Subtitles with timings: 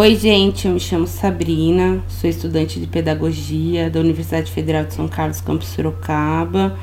[0.00, 5.08] Oi, gente, eu me chamo Sabrina, sou estudante de pedagogia da Universidade Federal de São
[5.08, 6.78] Carlos, campus Sorocaba.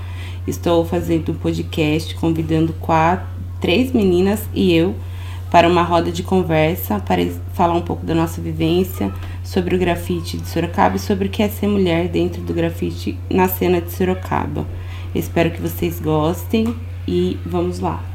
[0.46, 3.26] Estou fazendo um podcast convidando quatro,
[3.62, 4.94] três meninas e eu
[5.50, 9.14] para uma roda de conversa para falar um pouco da nossa vivência
[9.46, 13.18] sobre o grafite de Sorocaba e sobre o que é ser mulher dentro do grafite
[13.30, 14.68] na cena de Sorocaba.
[15.16, 16.76] Espero que vocês gostem
[17.08, 18.15] e vamos lá.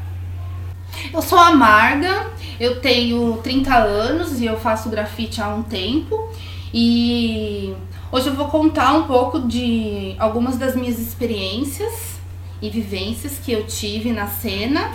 [1.13, 6.31] Eu sou a Marga, eu tenho 30 anos e eu faço grafite há um tempo.
[6.73, 7.75] E
[8.13, 12.21] hoje eu vou contar um pouco de algumas das minhas experiências
[12.63, 14.93] e vivências que eu tive na cena.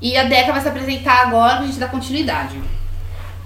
[0.00, 2.60] E a Deca vai se apresentar agora pra gente dar continuidade.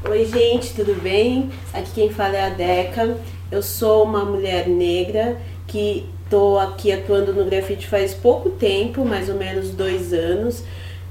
[0.08, 1.50] Oi, gente, tudo bem?
[1.72, 3.18] Aqui quem fala é a Deca.
[3.50, 9.28] Eu sou uma mulher negra que estou aqui atuando no grafite faz pouco tempo, mais
[9.28, 10.62] ou menos dois anos.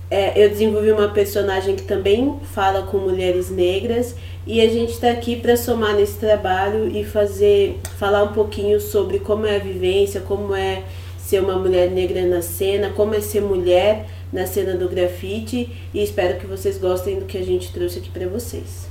[0.10, 5.12] É, eu desenvolvi uma personagem que também fala com mulheres negras e a gente está
[5.12, 10.22] aqui para somar nesse trabalho e fazer falar um pouquinho sobre como é a vivência,
[10.22, 10.84] como é
[11.18, 16.02] ser uma mulher negra na cena, como é ser mulher na cena do grafite e
[16.02, 18.88] espero que vocês gostem do que a gente trouxe aqui para vocês.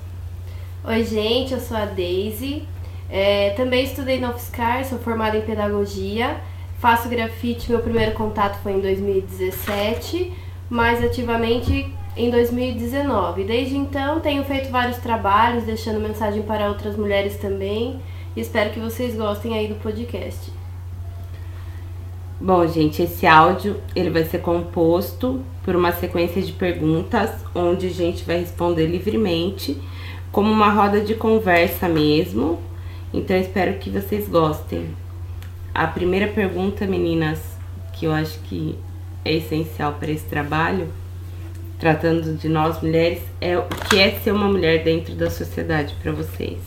[0.84, 2.62] Oi, gente, eu sou a Daisy.
[3.08, 6.36] É, também estudei na UFSCar, sou formada em pedagogia.
[6.78, 13.44] Faço grafite, meu primeiro contato foi em 2017 mais ativamente em 2019.
[13.44, 18.00] Desde então, tenho feito vários trabalhos, deixando mensagem para outras mulheres também.
[18.34, 20.52] E espero que vocês gostem aí do podcast.
[22.40, 27.90] Bom, gente, esse áudio ele vai ser composto por uma sequência de perguntas onde a
[27.90, 29.80] gente vai responder livremente,
[30.30, 32.58] como uma roda de conversa mesmo.
[33.12, 34.86] Então, espero que vocês gostem.
[35.74, 37.40] A primeira pergunta, meninas,
[37.94, 38.78] que eu acho que
[39.26, 40.88] é essencial para esse trabalho,
[41.78, 46.12] tratando de nós mulheres, é o que é ser uma mulher dentro da sociedade para
[46.12, 46.58] vocês.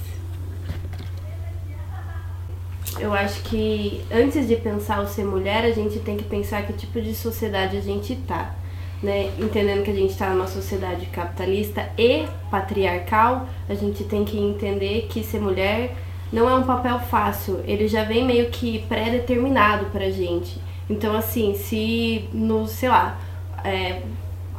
[3.00, 6.74] Eu acho que antes de pensar o ser mulher, a gente tem que pensar que
[6.74, 8.54] tipo de sociedade a gente tá.
[9.02, 9.32] Né?
[9.40, 15.08] Entendendo que a gente está numa sociedade capitalista e patriarcal, a gente tem que entender
[15.10, 15.96] que ser mulher
[16.32, 20.60] não é um papel fácil, ele já vem meio que pré-determinado pra gente.
[20.90, 23.20] Então, assim, se no, sei lá,
[23.64, 24.02] é,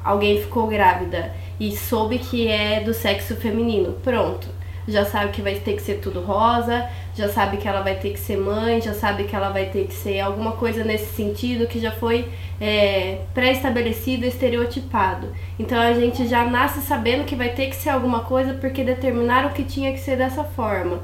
[0.05, 4.49] alguém ficou grávida e soube que é do sexo feminino, pronto.
[4.89, 8.11] Já sabe que vai ter que ser tudo rosa, já sabe que ela vai ter
[8.11, 11.67] que ser mãe, já sabe que ela vai ter que ser alguma coisa nesse sentido
[11.67, 12.29] que já foi
[12.61, 15.29] é, pré-estabelecido, estereotipado.
[15.59, 19.51] Então a gente já nasce sabendo que vai ter que ser alguma coisa porque determinaram
[19.51, 21.01] que tinha que ser dessa forma.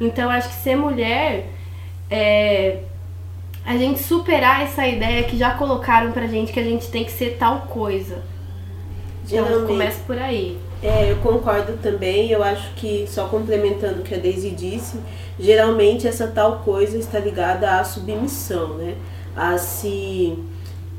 [0.00, 1.48] Então acho que ser mulher
[2.08, 2.78] é,
[3.64, 7.12] a gente superar essa ideia que já colocaram pra gente que a gente tem que
[7.12, 8.22] ser tal coisa.
[9.24, 10.58] Então começa por aí.
[10.82, 12.30] É, eu concordo também.
[12.30, 14.98] Eu acho que, só complementando o que a Daisy disse,
[15.38, 18.96] geralmente essa tal coisa está ligada à submissão, né?
[19.36, 20.36] A se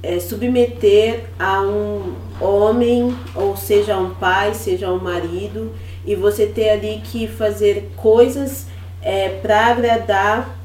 [0.04, 5.72] é, submeter a um homem, ou seja, um pai, seja um marido,
[6.06, 8.68] e você ter ali que fazer coisas
[9.02, 10.58] é, para agradar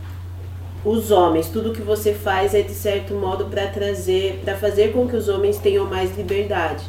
[0.86, 1.48] os homens.
[1.48, 5.28] Tudo que você faz é de certo modo para trazer, para fazer com que os
[5.28, 6.84] homens tenham mais liberdade.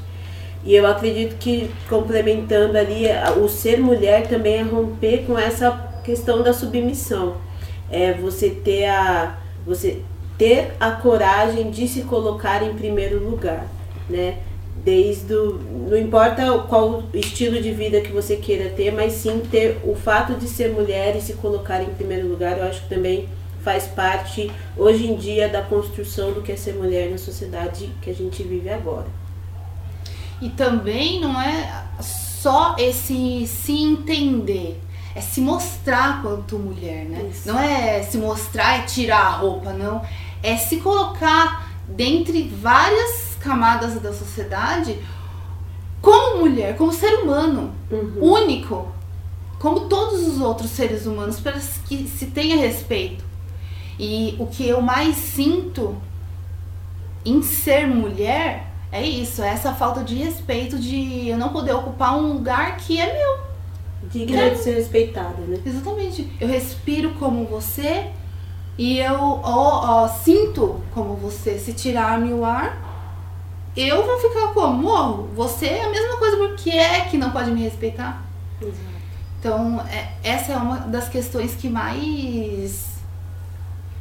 [0.63, 3.05] E eu acredito que complementando ali,
[3.41, 5.71] o ser mulher também é romper com essa
[6.03, 7.37] questão da submissão.
[7.89, 10.01] É você ter a você
[10.37, 13.67] ter a coragem de se colocar em primeiro lugar,
[14.09, 14.37] né?
[14.83, 15.59] Desde o,
[15.89, 20.33] não importa qual estilo de vida que você queira ter, mas sim ter o fato
[20.35, 23.27] de ser mulher e se colocar em primeiro lugar, eu acho que também
[23.67, 28.09] faz parte hoje em dia da construção do que é ser mulher na sociedade que
[28.09, 29.07] a gente vive agora.
[30.41, 34.81] E também não é só esse se entender,
[35.13, 37.29] é se mostrar quanto mulher, né?
[37.29, 37.45] Isso.
[37.45, 40.01] Não é se mostrar e tirar a roupa, não.
[40.41, 44.97] É se colocar dentre várias camadas da sociedade
[46.01, 48.31] como mulher, como ser humano, uhum.
[48.31, 48.87] único,
[49.59, 53.26] como todos os outros seres humanos, para que se tenha respeito.
[53.99, 55.95] E o que eu mais sinto
[57.25, 62.17] em ser mulher é isso, é essa falta de respeito de eu não poder ocupar
[62.17, 63.47] um lugar que é meu.
[64.09, 64.49] Digna é.
[64.51, 65.59] de ser respeitada, né?
[65.65, 66.31] Exatamente.
[66.39, 68.11] Eu respiro como você
[68.77, 71.57] e eu ó, ó, sinto como você.
[71.57, 72.77] Se tirar-me o ar,
[73.75, 74.81] eu vou ficar como?
[74.81, 75.29] Morro.
[75.35, 78.23] Você é a mesma coisa, porque é que não pode me respeitar?
[78.61, 78.77] Exato.
[79.39, 82.96] Então, é, essa é uma das questões que mais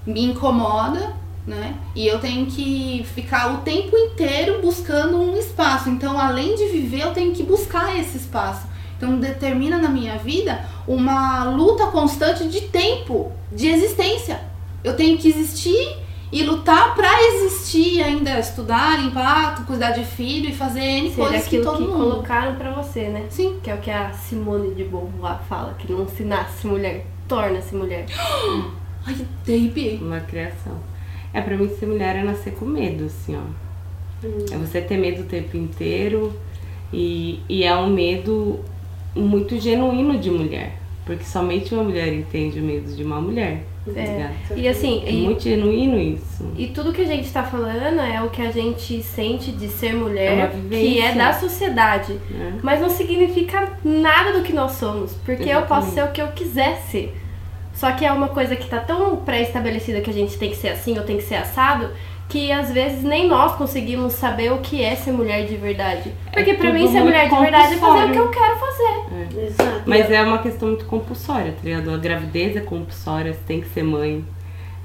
[0.07, 1.15] me incomoda,
[1.47, 1.77] né?
[1.95, 5.89] E eu tenho que ficar o tempo inteiro buscando um espaço.
[5.89, 8.67] Então, além de viver, eu tenho que buscar esse espaço.
[8.97, 14.41] Então determina na minha vida uma luta constante de tempo, de existência.
[14.83, 15.99] Eu tenho que existir
[16.33, 21.61] e lutar para existir ainda, estudar, limpar, cuidar de filho e fazer N coisas que
[21.61, 21.99] todo que mundo.
[21.99, 23.27] colocaram pra você, né?
[23.29, 23.59] Sim.
[23.63, 27.75] Que é o que a Simone de Beauvoir fala, que não se nasce mulher, torna-se
[27.75, 28.07] mulher.
[29.07, 29.15] Ai,
[29.49, 29.99] arrepiei.
[30.03, 30.75] Uma criação.
[31.33, 33.41] É, pra mim ser mulher é nascer com medo, assim, ó.
[34.27, 34.47] Hum.
[34.51, 36.33] É você ter medo o tempo inteiro
[36.93, 38.61] e, e é um medo
[39.15, 40.73] muito genuíno de mulher.
[41.05, 43.63] Porque somente uma mulher entende o medo de uma mulher.
[43.85, 44.31] tá É.
[44.57, 46.51] E assim, É e, muito genuíno isso.
[46.59, 49.89] e tudo que a gente tá falando é o que a gente sente de ser
[49.89, 51.05] É mulher, que vivência.
[51.05, 52.13] é da sociedade.
[52.31, 52.59] Né?
[52.61, 55.95] Mas não significa nada do que nós somos, porque eu posso Exatamente.
[55.95, 57.15] ser o que eu quiser ser.
[57.77, 60.69] Só que é uma coisa que tá tão pré-estabelecida que a gente tem que ser
[60.71, 61.91] assim ou tem que ser assado,
[62.27, 66.13] que às vezes nem nós conseguimos saber o que é ser mulher de verdade.
[66.33, 69.45] Porque pra tudo mim ser mulher de verdade é fazer o que eu quero fazer.
[69.47, 69.83] Exato.
[69.85, 71.91] Mas é uma questão muito compulsória, tá ligado?
[71.91, 74.25] A gravidez é compulsória, você tem que ser mãe.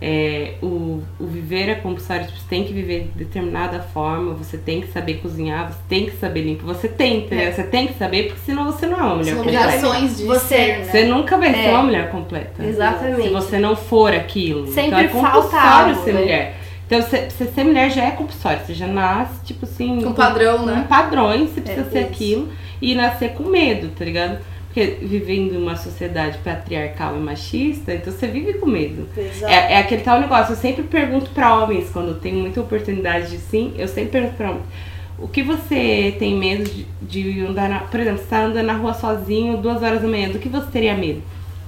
[0.04, 4.58] É, o, o viver é compulsório, tipo, você tem que viver de determinada forma, você
[4.58, 7.54] tem que saber cozinhar, você tem que saber limpar, você tem, tá ligado?
[7.54, 9.68] Você tem que saber, porque senão você não é uma mulher São completa.
[9.68, 10.84] obrigações de Você- ser, né?
[10.86, 11.70] Você nunca vai ser É.
[11.72, 12.64] uma mulher completa.
[12.66, 13.22] Exatamente.
[13.22, 14.66] Se você não for aquilo.
[14.68, 16.20] Sempre então é compulsório algo, ser né?
[16.20, 16.58] mulher.
[16.88, 18.60] Então, você, você ser mulher já é compulsório.
[18.66, 20.02] Você já nasce, tipo assim.
[20.02, 20.86] Com padrão, com né?
[20.90, 22.08] padrões, você precisa É, ser isso.
[22.10, 22.50] aquilo.
[22.82, 24.40] E nascer com medo, tá ligado?
[24.74, 29.06] Porque vivendo em uma sociedade patriarcal e machista, então você vive com medo.
[29.50, 33.38] É, é aquele tal negócio, eu sempre pergunto pra homens, quando tenho muita oportunidade de
[33.38, 34.66] sim, eu sempre pergunto pra homens,
[35.20, 37.80] o que você tem medo de, de andar na.
[37.80, 40.72] Por exemplo, você tá andando na rua sozinho, duas horas da manhã, do que você
[40.72, 41.22] teria medo?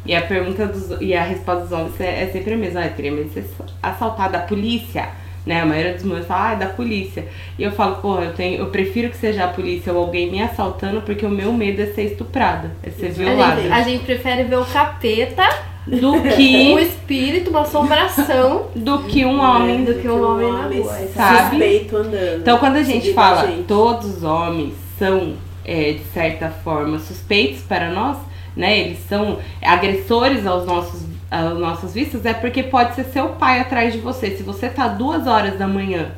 [0.05, 2.85] E a pergunta dos, e a resposta dos homens é, é sempre a mesma, ah,
[2.85, 3.45] eu teria medo de ser
[3.81, 5.09] assaltado da polícia.
[5.45, 5.62] Né?
[5.62, 7.25] A maioria dos meus fala, ah, é da polícia.
[7.60, 10.42] E eu falo, porra, eu, tenho, eu prefiro que seja a polícia ou alguém me
[10.42, 13.62] assaltando, porque o meu medo é ser estuprada, é ser A violada.
[13.62, 15.44] gente, a gente prefere ver o capeta,
[15.86, 20.68] Do um que, espírito, uma assombração, do que um homem do que um homem na
[20.68, 21.07] rua.
[21.13, 21.50] sabe?
[21.50, 22.39] Suspeito andando.
[22.39, 23.63] Então, quando a gente fala a gente.
[23.63, 25.34] todos os homens são,
[25.66, 28.16] é, de certa forma, suspeitos para nós,
[28.56, 28.80] né?
[28.80, 31.01] Eles são agressores aos nossos,
[31.33, 34.38] aos nossos vistos, é porque pode ser seu pai atrás de você.
[34.38, 36.12] Se você tá duas horas da manhã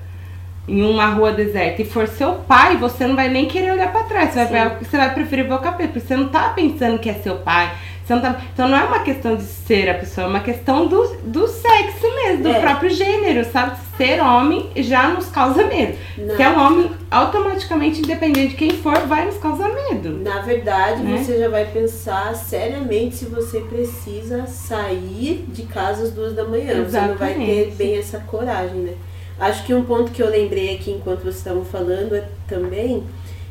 [0.67, 4.03] em uma rua deserta e for seu pai, você não vai nem querer olhar pra
[4.03, 4.33] trás.
[4.33, 7.13] Você vai, você vai preferir ver o capeta, porque você não tá pensando que é
[7.13, 7.71] seu pai.
[8.07, 11.15] Não tá- então não é uma questão de ser a pessoa, é uma questão do,
[11.23, 12.59] do sexo mesmo, do É.
[12.61, 13.77] próprio gênero, sabe?
[13.97, 15.97] Ser homem já nos causa medo.
[16.17, 16.35] Não.
[16.35, 20.11] Se é um homem, automaticamente, independente de quem for, vai nos causar medo.
[20.23, 21.17] Na verdade, Né?
[21.17, 26.83] você já vai pensar seriamente se você precisa sair de casa às duas da manhã.
[26.83, 27.75] Você não vai ter Exatamente.
[27.75, 28.93] bem essa coragem, né?
[29.39, 33.03] Acho que um ponto que eu lembrei aqui enquanto vocês estavam falando é, também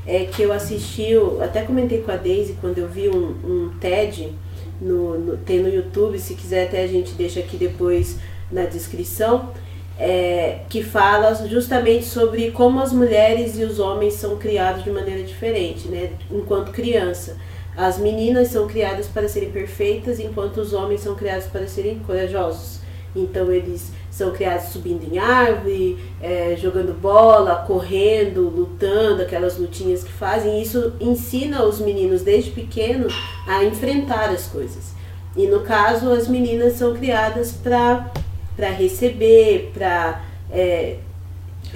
[0.06, 3.70] é que eu assisti, eu até comentei com a Daisy quando eu vi um, um
[3.80, 4.32] TED
[4.80, 8.18] no, no, tem no YouTube, se quiser até a gente deixa aqui depois
[8.50, 9.50] na descrição,
[9.98, 15.22] é, que fala justamente sobre como as mulheres e os homens são criados de maneira
[15.22, 16.10] diferente, né?
[16.30, 17.36] Enquanto criança.
[17.76, 22.80] As meninas são criadas para serem perfeitas, enquanto os homens são criados para serem corajosos.
[23.14, 30.12] Então eles são criados subindo em árvore, é, jogando bola, correndo, lutando, aquelas lutinhas que
[30.12, 30.62] fazem.
[30.62, 33.08] Isso ensina os meninos desde pequeno
[33.44, 34.94] a enfrentar as coisas.
[35.36, 40.98] E no caso, as meninas são criadas para receber, para é,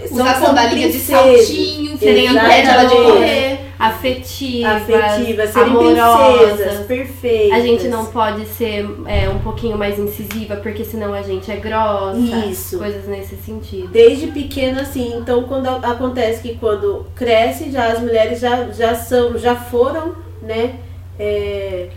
[0.08, 3.67] Usar sandalinha de saltinho, serem ela de correr.
[3.78, 6.56] Afetivas, afetivas, serem amorosas.
[6.56, 7.58] princesas, perfeitas.
[7.58, 11.56] A gente não pode ser é, um pouquinho mais incisiva, porque senão a gente é
[11.56, 12.18] grossa.
[12.18, 12.78] Isso.
[12.78, 13.88] Coisas nesse sentido.
[13.88, 19.38] Desde pequena, assim, então quando acontece que quando cresce, já as mulheres já, já são,
[19.38, 20.74] já foram, né,
[21.18, 21.88] é,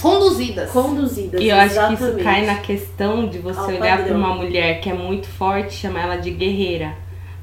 [0.00, 0.70] Conduzidas.
[0.70, 1.40] conduzidas.
[1.40, 4.80] E eu acho que isso cai na questão de você Ao olhar para uma mulher
[4.80, 6.94] que é muito forte e chamar ela de guerreira.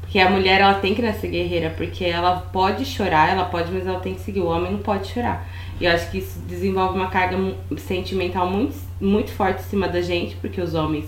[0.08, 3.86] Porque a mulher ela tem que nascer guerreira, porque ela pode chorar, ela pode, mas
[3.86, 4.40] ela tem que seguir.
[4.40, 5.46] O homem não pode chorar.
[5.82, 7.38] E eu acho que isso desenvolve uma carga
[7.78, 11.06] sentimental muito, muito forte em cima da gente, porque os homens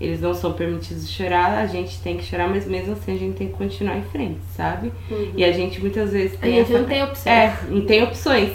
[0.00, 3.36] eles não são permitidos chorar, a gente tem que chorar, mas mesmo assim a gente
[3.36, 4.90] tem que continuar em frente, sabe?
[5.10, 5.32] Uhum.
[5.36, 7.32] E a gente muitas vezes A tem gente essa não tem opção.
[7.32, 8.52] É, não tem opções.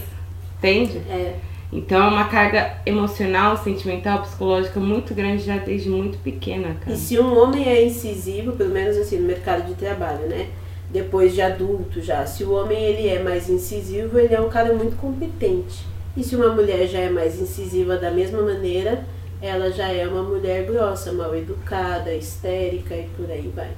[0.58, 0.98] Entende?
[1.08, 1.36] É,
[1.72, 6.96] Então é uma carga emocional, sentimental, psicológica muito grande já desde muito pequena, cara.
[6.96, 10.48] E se um homem é incisivo, pelo menos assim no mercado de trabalho, né?
[10.90, 14.74] Depois de adulto já, se o homem ele é mais incisivo, ele é um cara
[14.74, 15.86] muito competente.
[16.16, 19.04] E se uma mulher já é mais incisiva da mesma maneira,
[19.42, 23.72] ela já é uma mulher grossa, mal educada, histérica e por aí vai.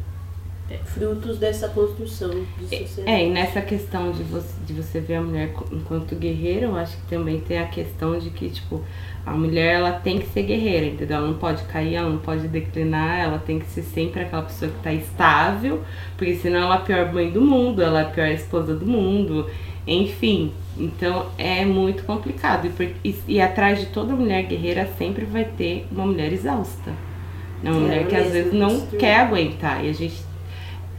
[0.86, 3.10] Frutos dessa construção de É, sociedade.
[3.18, 6.98] É, e nessa questão de você, de você ver a mulher enquanto guerreira, eu acho
[6.98, 8.82] que também tem a questão de que, tipo,
[9.26, 11.18] a mulher ela tem que ser guerreira, entendeu?
[11.18, 14.72] Ela não pode cair, ela não pode declinar, ela tem que ser sempre aquela pessoa
[14.72, 15.82] que tá estável,
[16.18, 18.86] porque senão ela é a pior mãe do mundo, ela é a pior esposa do
[18.86, 19.50] mundo,
[19.86, 20.52] enfim.
[20.78, 22.68] Então é muito complicado.
[22.68, 26.92] E, por- e, e atrás de toda mulher guerreira sempre vai ter uma mulher exausta.
[27.64, 29.84] Uma É, mulher que às vezes não quer aguentar.
[29.84, 30.16] E a gente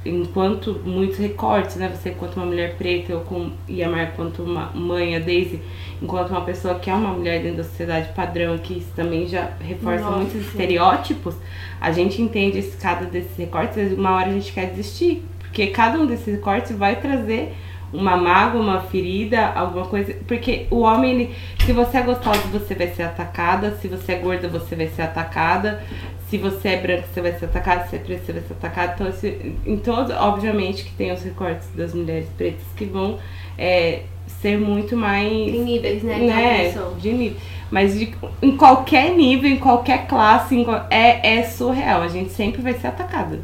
[0.08, 1.88] enquanto muitos recortes, né?
[1.88, 5.60] Você enquanto uma mulher preta eu com, e a Mar quanto uma mãe, a Daisy,
[6.02, 9.50] enquanto uma pessoa que é uma mulher dentro da sociedade padrão, que isso também já
[9.60, 10.48] reforça Nossa, muitos sim.
[10.48, 11.34] estereótipos,
[11.80, 15.22] a gente entende esse, cada desses recortes, uma hora a gente quer desistir.
[15.40, 17.54] Porque cada um desses recortes vai trazer
[17.92, 20.14] uma mágoa, uma ferida, alguma coisa.
[20.26, 21.34] Porque o homem, ele,
[21.64, 23.76] se você é gostosa, você vai ser atacada.
[23.80, 25.82] Se você é gorda, você vai ser atacada.
[26.28, 27.86] Se você é branca, você vai ser atacada.
[27.88, 28.92] Se é preta, você vai ser atacada.
[28.94, 33.18] Então, esse, em todo, obviamente que tem os recortes das mulheres pretas que vão
[33.56, 34.02] é,
[34.40, 36.14] ser muito mais Tem níveis, né?
[36.18, 37.38] de né, de nível.
[37.70, 42.02] Mas de, em qualquer nível, em qualquer classe, em é, é surreal.
[42.02, 43.40] A gente sempre vai ser atacada.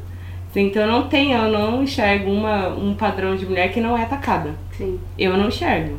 [0.57, 4.55] Então não tem, eu não enxergo uma, um padrão de mulher que não é atacada.
[4.77, 5.01] Sim.
[5.19, 5.99] Eu não enxergo.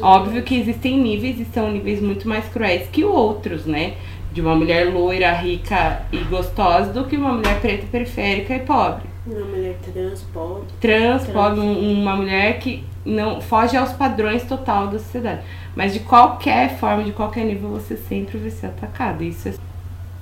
[0.00, 3.94] Óbvio que existem níveis e são níveis muito mais cruéis que outros, né?
[4.34, 9.04] De uma mulher loira, rica e gostosa do que uma mulher preta, periférica e pobre.
[9.26, 10.64] Uma mulher trans, pobre.
[10.80, 11.32] Trans, Trans.
[11.32, 15.40] pobre, um- uma mulher que não foge aos padrões total da sociedade.
[15.76, 19.22] Mas de qualquer forma, de qualquer nível, você sempre vai ser atacada.
[19.24, 19.52] Isso é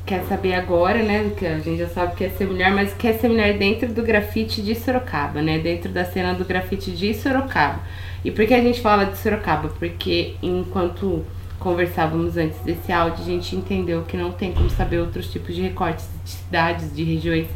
[0.04, 1.30] quer saber agora, né?
[1.38, 4.02] Que a gente já sabe que é ser mulher, mas quer ser mulher dentro do
[4.02, 5.58] grafite de Sorocaba, né?
[5.58, 7.78] Dentro da cena do grafite de Sorocaba.
[8.24, 9.68] E por que a gente fala de Sorocaba?
[9.78, 11.24] Porque enquanto
[11.62, 15.62] conversávamos antes desse áudio, a gente entendeu que não tem como saber outros tipos de
[15.62, 17.46] recortes de cidades, de regiões.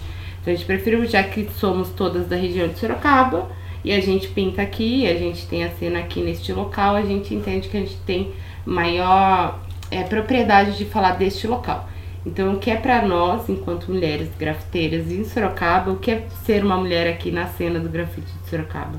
[0.41, 3.51] Então a gente preferiu, já que somos todas da região de Sorocaba,
[3.85, 7.35] e a gente pinta aqui, a gente tem a cena aqui neste local, a gente
[7.35, 8.33] entende que a gente tem
[8.65, 9.61] maior
[9.91, 11.89] é, propriedade de falar deste local.
[12.25, 16.65] Então, o que é pra nós, enquanto mulheres grafiteiras em Sorocaba, o que é ser
[16.65, 18.99] uma mulher aqui na cena do grafite de Sorocaba?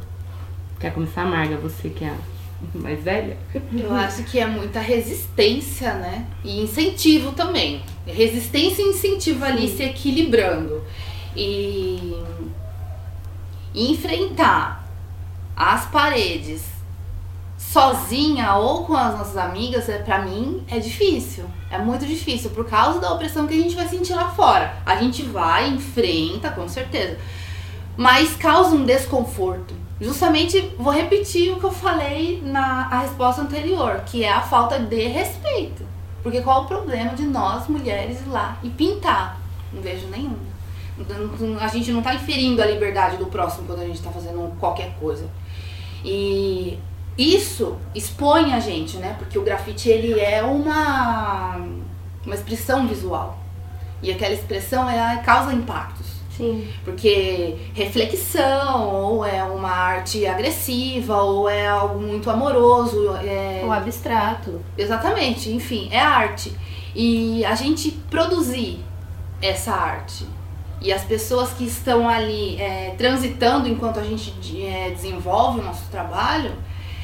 [0.79, 1.57] Quer começar, Marga?
[1.57, 2.13] Você que é
[2.73, 3.37] mais velha?
[3.71, 6.25] Eu acho que é muita resistência, né?
[6.43, 7.83] E incentivo também.
[8.05, 10.83] Resistência e incentivo ali se equilibrando.
[11.35, 12.15] E,
[13.73, 14.87] e enfrentar
[15.55, 16.77] as paredes
[17.57, 21.45] sozinha ou com as nossas amigas, é, pra mim, é difícil.
[21.69, 24.77] É muito difícil por causa da opressão que a gente vai sentir lá fora.
[24.85, 27.17] A gente vai, enfrenta, com certeza.
[27.95, 29.73] Mas causa um desconforto.
[30.00, 34.77] Justamente vou repetir o que eu falei na a resposta anterior, que é a falta
[34.80, 35.84] de respeito.
[36.22, 39.39] Porque qual o problema de nós mulheres ir lá e pintar?
[39.74, 40.36] Não vejo nenhum.
[40.98, 44.51] Não- A gente não tá inferindo a liberdade do próximo quando a gente tá fazendo
[44.60, 45.25] qualquer coisa.
[46.06, 46.77] E
[47.18, 49.16] isso expõe a gente, né?
[49.18, 51.58] Porque o grafite ele é uma
[52.25, 53.39] uma expressão visual.
[54.04, 55.97] E aquela expressão ela causa impactos.
[56.38, 56.67] Sim.
[56.86, 63.15] Porque reflexão, ou é uma arte agressiva, ou é algo muito amoroso.
[63.17, 63.63] É...
[63.65, 64.62] O abstrato.
[64.77, 66.56] Exatamente, enfim, é arte.
[66.96, 68.79] E a gente produzir
[69.41, 70.25] essa arte
[70.79, 74.32] e as pessoas que estão ali é, transitando enquanto a gente
[74.63, 76.53] é, desenvolve o nosso trabalho,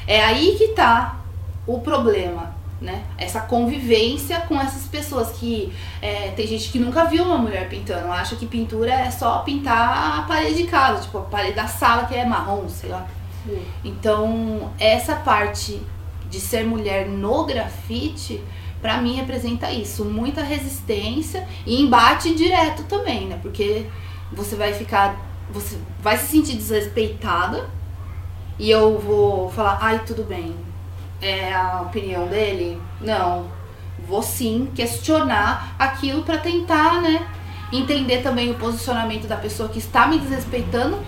[0.06, 1.20] é aí que tá
[1.66, 2.53] o problema,
[2.84, 3.02] né?
[3.18, 8.12] Essa convivência com essas pessoas que é, tem gente que nunca viu uma mulher pintando,
[8.12, 12.04] acha que pintura é só pintar a parede de casa, tipo a parede da sala
[12.04, 13.06] que é marrom, sei lá.
[13.44, 13.62] Sim.
[13.82, 15.80] Então, essa parte
[16.28, 18.42] de ser mulher no grafite,
[18.80, 23.38] pra mim representa isso, muita resistência e embate direto também, né?
[23.40, 23.86] Porque
[24.30, 25.16] você vai ficar,
[25.50, 27.68] você vai se sentir desrespeitada
[28.58, 30.54] e eu vou falar, ai, tudo bem.
[31.20, 32.80] É a opinião dele?
[33.00, 33.46] Não.
[34.06, 37.26] Vou sim questionar aquilo pra tentar, né,
[37.72, 40.98] entender também o posicionamento da pessoa que está me desrespeitando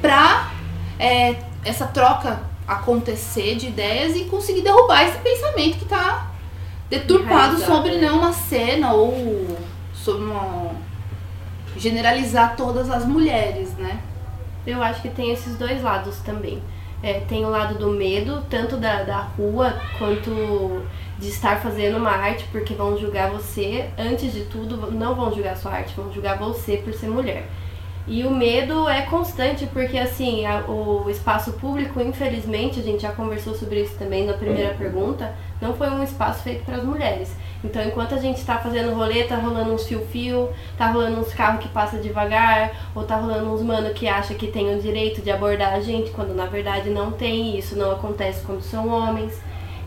[0.00, 0.50] pra
[0.98, 6.30] é, essa troca acontecer de ideias e conseguir derrubar esse pensamento que tá
[6.88, 9.56] deturpado Enraizado, sobre né, uma cena ou
[9.92, 10.72] sobre uma
[11.76, 14.00] generalizar todas as mulheres, né?
[14.66, 16.62] Eu acho que tem esses dois lados também.
[17.02, 20.82] É, tem o lado do medo, tanto da, da rua quanto
[21.18, 25.56] de estar fazendo uma arte, porque vão julgar você, antes de tudo, não vão julgar
[25.56, 27.46] sua arte, vão julgar você por ser mulher.
[28.06, 33.12] E o medo é constante, porque assim, a- o espaço público, infelizmente, a gente já
[33.12, 37.30] conversou sobre isso também na primeira pergunta, não foi um espaço feito para as mulheres.
[37.62, 40.48] Então, enquanto a gente está fazendo rolê, tá rolando uns fio-fio,
[40.78, 44.46] tá rolando uns carros que passam devagar, ou tá rolando uns mano que acha que
[44.46, 48.42] tem o direito de abordar a gente, quando na verdade não tem, isso não acontece
[48.44, 49.38] quando são homens.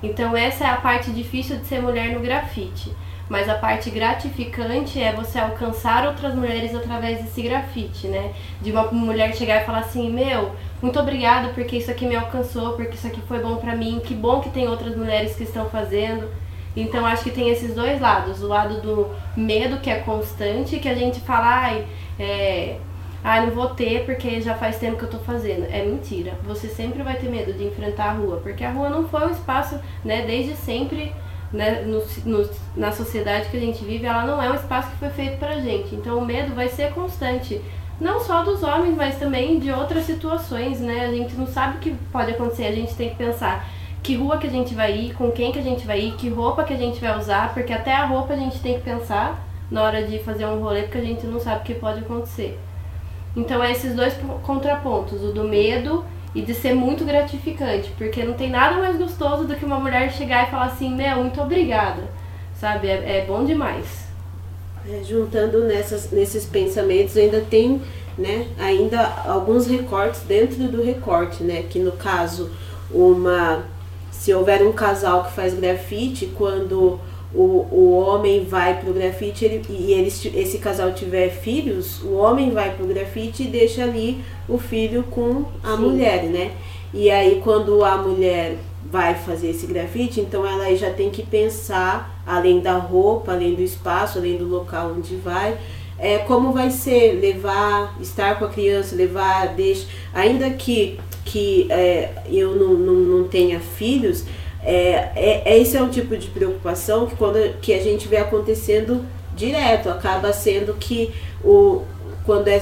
[0.04, 2.92] Então, essa é a parte difícil de ser mulher no grafite.
[3.30, 8.34] Mas a parte gratificante é você alcançar outras mulheres através desse grafite, né?
[8.62, 10.52] De uma mulher chegar e falar assim: Meu,
[10.82, 14.14] muito obrigada porque isso aqui me alcançou, porque isso aqui foi bom pra mim, que
[14.14, 16.30] bom que tem outras mulheres que estão fazendo.
[16.76, 20.90] Então acho que tem esses dois lados, o lado do medo que é constante, que
[20.90, 21.88] a gente fala, ai,
[22.20, 22.78] é,
[23.24, 25.66] ai, não vou ter porque já faz tempo que eu tô fazendo.
[25.72, 26.34] É mentira.
[26.44, 29.32] Você sempre vai ter medo de enfrentar a rua, porque a rua não foi um
[29.32, 31.14] espaço, né, desde sempre,
[31.52, 34.98] né, no, no, na sociedade que a gente vive, ela não é um espaço que
[34.98, 35.94] foi feito pra gente.
[35.96, 37.62] Então o medo vai ser constante.
[38.02, 41.06] Não só dos homens, mas também de outras situações, né?
[41.06, 43.66] A gente não sabe o que pode acontecer, a gente tem que pensar
[44.04, 46.28] que rua que a gente vai ir, com quem que a gente vai ir, que
[46.28, 49.48] roupa que a gente vai usar, porque até a roupa a gente tem que pensar
[49.72, 52.60] na hora de fazer um rolê, porque a gente não sabe o que pode acontecer.
[53.36, 56.06] Então é esses dois contrapontos, o do medo
[56.36, 60.12] e de ser muito gratificante, porque não tem nada mais gostoso do que uma mulher
[60.12, 62.04] chegar e falar assim, meu, muito obrigada,
[62.60, 62.90] sabe?
[62.90, 64.04] É, é bom demais.
[64.86, 67.82] É, juntando nessas, nesses pensamentos ainda tem
[68.18, 71.64] né, ainda alguns recortes dentro do recorte, né?
[71.70, 72.52] Que no caso
[72.92, 73.64] uma
[74.14, 77.00] se houver um casal que faz grafite, quando
[77.34, 82.52] o, o homem vai pro grafite ele, e eles, esse casal tiver filhos, o homem
[82.52, 85.82] vai pro grafite e deixa ali o filho com a Sim.
[85.82, 86.52] mulher, né?
[86.94, 92.22] E aí quando a mulher vai fazer esse grafite, então ela já tem que pensar,
[92.26, 95.58] além da roupa, além do espaço, além do local onde vai,
[95.98, 102.10] é, como vai ser levar, estar com a criança, levar, deixa, ainda que que é,
[102.28, 104.26] eu não, não, não tenha filhos,
[104.64, 109.06] é, é, esse é um tipo de preocupação que, quando, que a gente vê acontecendo
[109.36, 111.14] direto, acaba sendo que
[111.44, 111.82] o,
[112.26, 112.62] quando é,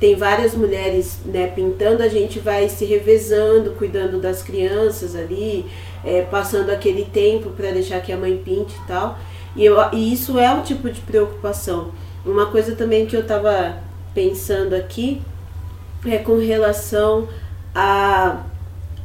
[0.00, 5.66] tem várias mulheres né, pintando, a gente vai se revezando, cuidando das crianças ali,
[6.04, 9.18] é, passando aquele tempo para deixar que a mãe pinte e tal.
[9.54, 11.92] E, eu, e isso é um tipo de preocupação.
[12.24, 13.76] Uma coisa também que eu estava
[14.14, 15.20] pensando aqui
[16.06, 17.28] é com relação
[17.74, 18.42] a,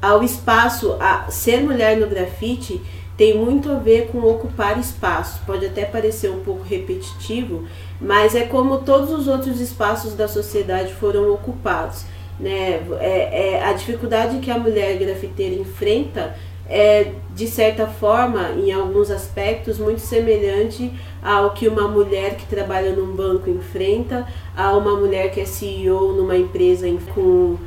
[0.01, 2.81] ao espaço, a ser mulher no grafite
[3.17, 5.41] tem muito a ver com ocupar espaço.
[5.45, 7.67] Pode até parecer um pouco repetitivo,
[7.99, 12.05] mas é como todos os outros espaços da sociedade foram ocupados.
[12.39, 12.79] Né?
[12.99, 16.35] É, é, a dificuldade que a mulher grafiteira enfrenta
[16.69, 20.91] é, de certa forma, em alguns aspectos, muito semelhante
[21.23, 26.13] ao que uma mulher que trabalha num banco enfrenta, a uma mulher que é CEO
[26.13, 27.57] numa empresa com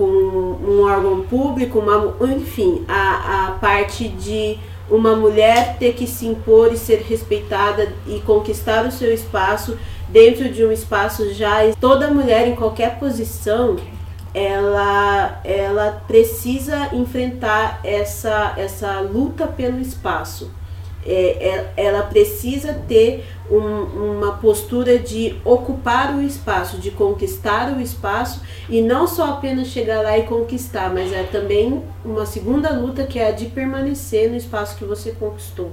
[0.00, 4.58] com um órgão público, uma, enfim, a, a parte de
[4.88, 9.76] uma mulher ter que se impor e ser respeitada e conquistar o seu espaço
[10.08, 13.76] dentro de um espaço já toda mulher em qualquer posição
[14.32, 20.50] ela ela precisa enfrentar essa essa luta pelo espaço.
[21.04, 27.80] É, é, ela precisa ter um, uma postura de ocupar o espaço, de conquistar o
[27.80, 33.04] espaço e não só apenas chegar lá e conquistar, mas é também uma segunda luta
[33.04, 35.70] que é a de permanecer no espaço que você conquistou.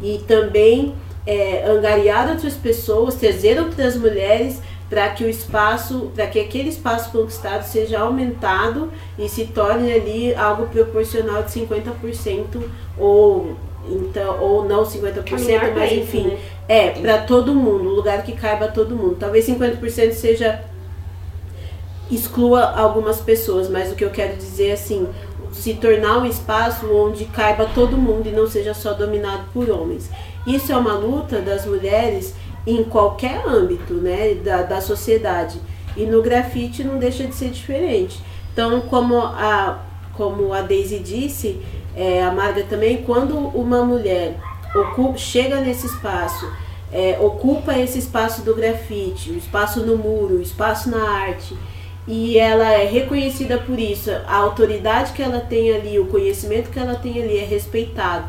[0.00, 0.94] E também
[1.26, 7.10] é, angariar outras pessoas, trazer outras mulheres para que o espaço, para que aquele espaço
[7.10, 12.62] conquistado seja aumentado e se torne ali algo proporcional de 50%
[12.96, 13.56] ou
[13.88, 16.38] então, ou não 50%, Caminhar mas enfim, né?
[16.68, 19.16] É para todo mundo, um lugar que caiba todo mundo.
[19.18, 20.62] Talvez 50% seja
[22.10, 25.08] exclua algumas pessoas, mas o que eu quero dizer é assim,
[25.52, 30.10] se tornar um espaço onde caiba todo mundo e não seja só dominado por homens.
[30.46, 32.34] Isso é uma luta das mulheres
[32.66, 35.60] em qualquer âmbito, né, da, da sociedade.
[35.96, 38.20] E no grafite não deixa de ser diferente.
[38.52, 39.82] Então, como a
[40.16, 41.60] como a Daisy disse,
[41.94, 44.38] é, a Marga também, quando uma mulher
[44.74, 46.50] ocupa, chega nesse espaço,
[46.92, 51.56] é, ocupa esse espaço do grafite, o espaço no muro, o espaço na arte,
[52.06, 56.78] e ela é reconhecida por isso, a autoridade que ela tem ali, o conhecimento que
[56.78, 58.26] ela tem ali é respeitado,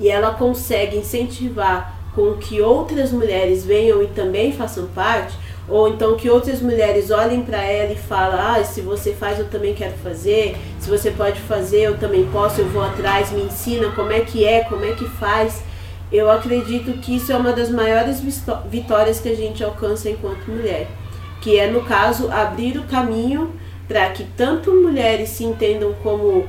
[0.00, 5.36] e ela consegue incentivar com que outras mulheres venham e também façam parte,
[5.68, 9.48] ou então que outras mulheres olhem para ela e falem: ah, se você faz, eu
[9.48, 10.56] também quero fazer.
[10.80, 12.62] Se você pode fazer, eu também posso.
[12.62, 15.62] Eu vou atrás, me ensina como é que é, como é que faz.
[16.10, 18.22] Eu acredito que isso é uma das maiores
[18.66, 20.88] vitórias que a gente alcança enquanto mulher,
[21.42, 23.52] que é no caso abrir o caminho
[23.86, 26.46] para que tanto mulheres se entendam como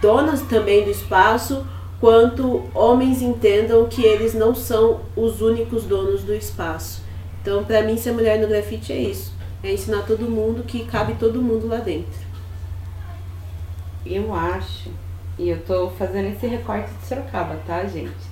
[0.00, 1.66] donas também do espaço,
[2.00, 7.02] quanto homens entendam que eles não são os únicos donos do espaço.
[7.42, 9.32] Então, para mim, ser mulher no grafite é isso.
[9.62, 12.30] É ensinar todo mundo que cabe todo mundo lá dentro.
[14.04, 14.90] Eu acho,
[15.38, 18.29] e eu tô fazendo esse recorte de Sorocaba, tá, gente?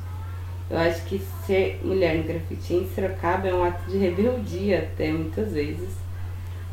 [0.71, 5.11] Eu acho que ser mulher no grafite em Sorocaba é um ato de rebeldia até
[5.11, 5.97] muitas vezes.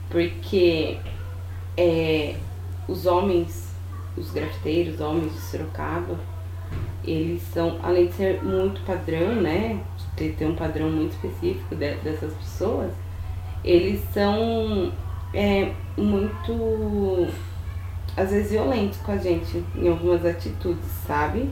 [0.09, 0.97] Porque
[1.77, 2.35] é,
[2.87, 3.73] os homens,
[4.17, 6.19] os grafiteiros, homens de Sorocaba,
[7.05, 9.79] eles são, além de ser muito padrão, né?
[10.17, 12.91] De ter um padrão muito específico de, dessas pessoas,
[13.63, 14.91] eles são
[15.33, 17.27] é, muito,
[18.17, 21.49] às vezes, violentos com a gente em algumas atitudes, sabe?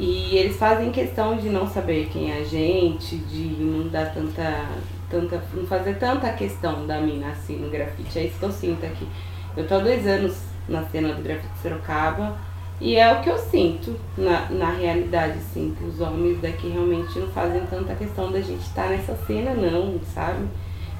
[0.00, 4.64] E eles fazem questão de não saber quem é a gente, de não dar tanta.
[5.10, 8.16] tanta não fazer tanta questão da mina assim no grafite.
[8.16, 9.08] É isso que eu sinto aqui.
[9.56, 12.38] Eu tô há dois anos na cena do grafite Sorocaba
[12.80, 17.18] e é o que eu sinto na, na realidade, assim, que os homens daqui realmente
[17.18, 20.46] não fazem tanta questão da gente estar tá nessa cena, não, sabe?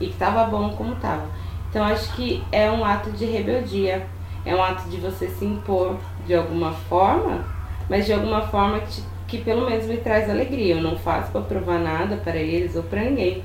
[0.01, 1.29] E que tava bom como tava.
[1.71, 4.09] Então acho que é um ato de rebeldia,
[4.45, 7.45] é um ato de você se impor de alguma forma,
[7.89, 10.77] mas de alguma forma que, que pelo menos me traz alegria.
[10.77, 13.43] Eu não faço para provar nada para eles ou para ninguém.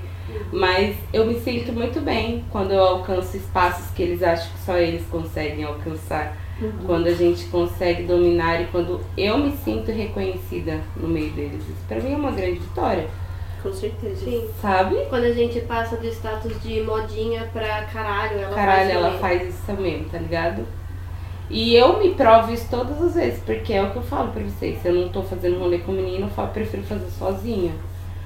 [0.51, 4.77] Mas eu me sinto muito bem quando eu alcanço espaços que eles acham que só
[4.77, 6.71] eles conseguem alcançar Uhum.
[6.85, 11.63] Quando a gente consegue dominar e quando eu me sinto reconhecida no meio deles.
[11.63, 13.07] Isso pra mim é uma grande vitória.
[13.61, 14.25] Com certeza.
[14.25, 14.47] Sim.
[14.61, 14.95] Sabe?
[15.09, 19.19] Quando a gente passa do status de modinha pra caralho, ela caralho, faz ela também.
[19.19, 20.65] faz isso também, tá ligado?
[21.53, 24.41] E eu me provo isso todas as vezes, porque é o que eu falo pra
[24.41, 24.81] vocês.
[24.81, 27.71] Se eu não tô fazendo rolê com menino, eu prefiro fazer sozinha.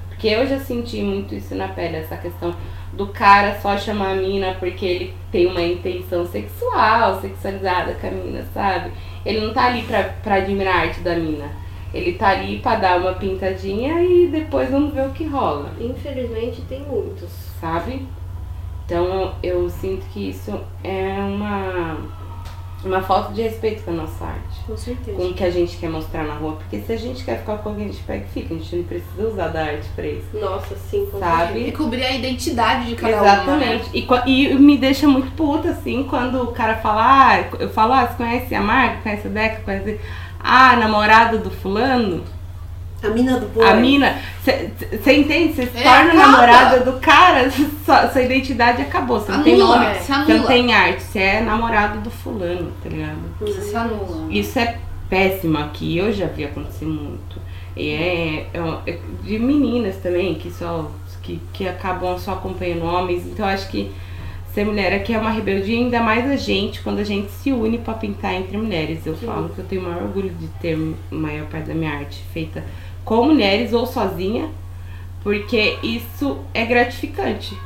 [0.08, 2.54] Porque eu já senti muito isso na pele, essa questão
[2.94, 8.10] do cara só chamar a mina porque ele tem uma intenção sexual, sexualizada com a
[8.10, 8.92] mina, sabe?
[9.26, 11.50] Ele não tá ali pra, pra admirar a arte da mina.
[11.92, 15.70] Ele tá ali pra dar uma pintadinha e depois vamos ver o que rola.
[15.78, 17.28] Infelizmente tem muitos.
[17.60, 18.06] Sabe?
[18.86, 22.17] Então eu sinto que isso é uma
[22.84, 24.64] uma falta de respeito com a nossa arte.
[24.66, 25.16] Com certeza.
[25.16, 26.52] Com o que a gente quer mostrar na rua.
[26.52, 28.54] Porque se a gente quer ficar com alguém, a gente pega e fica.
[28.54, 30.26] A gente não precisa usar da arte pra isso.
[30.34, 31.68] Nossa, sim, com Sabe?
[31.68, 34.06] E cobrir a identidade de cada Exatamente.
[34.06, 34.16] uma.
[34.18, 34.24] Né?
[34.26, 38.06] E, e me deixa muito puta, assim, quando o cara fala, ah, eu falo, ah,
[38.06, 40.00] você conhece a Marga, conhece a Deca, conhece.
[40.38, 42.22] Ah, namorada do fulano?
[43.02, 43.64] A mina do boi.
[43.68, 44.18] A mina.
[44.42, 45.52] Você entende?
[45.54, 46.16] Você se É, torna acaba.
[46.16, 47.48] namorada do cara,
[47.84, 49.20] sua, sua identidade acabou.
[49.20, 53.18] Você não tem nome, você não tem arte, você é namorado do fulano, tá ligado?
[53.40, 54.26] Você se anula.
[54.32, 57.40] Isso é péssimo aqui, eu já vi acontecer muito.
[57.76, 60.90] E é, é- é de meninas também, que só
[61.22, 63.24] que, que acabam só acompanhando homens.
[63.26, 63.92] Então eu acho que
[64.52, 67.78] ser mulher aqui é uma rebeldia, ainda mais a gente, quando a gente se une
[67.78, 69.06] pra pintar entre mulheres.
[69.06, 70.74] Eu falo que eu tenho o maior orgulho de ter
[71.12, 72.64] a maior parte da minha arte feita
[73.08, 74.50] com mulheres ou sozinha,
[75.22, 77.56] porque isso é gratificante.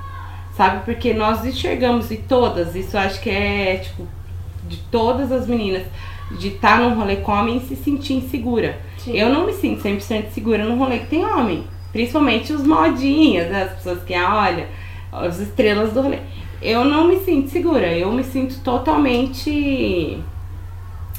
[0.57, 0.85] Sabe?
[0.85, 4.07] Porque nós enxergamos e todas, isso acho que é tipo
[4.69, 5.83] de todas as meninas,
[6.31, 8.79] de estar num rolê com homem e se sentir insegura.
[8.99, 9.17] Sim.
[9.17, 11.65] Eu não me sinto 100% segura num rolê que tem homem.
[11.91, 13.65] Principalmente os modinhas, né?
[13.65, 14.69] as pessoas que, ah, olha,
[15.11, 16.21] as estrelas do rolê.
[16.61, 20.23] Eu não me sinto segura, eu me sinto totalmente.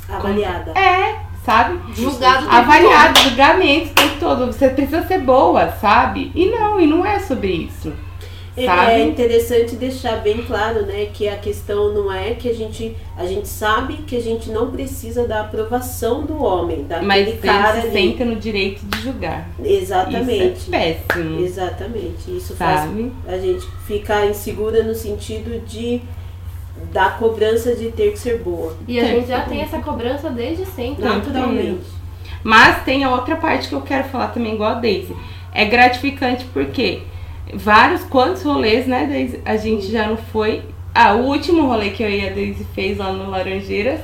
[0.07, 0.71] Avaliada.
[0.71, 1.79] É, sabe?
[1.93, 4.45] Julgado Avaliado, julgamento o tempo todo.
[4.47, 6.31] Você precisa ser boa, sabe?
[6.35, 7.91] E não, e não é sobre isso.
[8.55, 8.91] É- Sabe?
[8.91, 13.25] É interessante deixar bem claro, né, que a questão não é que a gente a
[13.25, 17.87] gente sabe que a gente não precisa da aprovação do homem, daquele Mas cara se
[17.87, 17.91] ali.
[17.91, 19.49] sente no direito de julgar.
[19.63, 20.59] Exatamente.
[20.59, 20.77] Isso é
[21.07, 21.39] péssimo.
[21.43, 22.37] Exatamente.
[22.37, 23.11] Isso faz Sabe?
[23.27, 25.99] a gente ficar insegura no sentido de
[26.91, 30.65] da cobrança de ter que ser boa, E a gente já tem essa cobrança desde
[30.65, 31.03] sempre.
[31.03, 31.81] naturalmente.
[32.43, 35.15] Mas tem a outra parte que eu quero falar também, igual a Daisy.
[35.53, 37.01] É gratificante porque
[37.53, 39.39] vários, quantos rolês, né, Daisy?
[39.45, 40.61] A gente já não foi.
[40.93, 43.99] Ah, o último rolê que eu e a Daisy fez lá no Laranjeiras,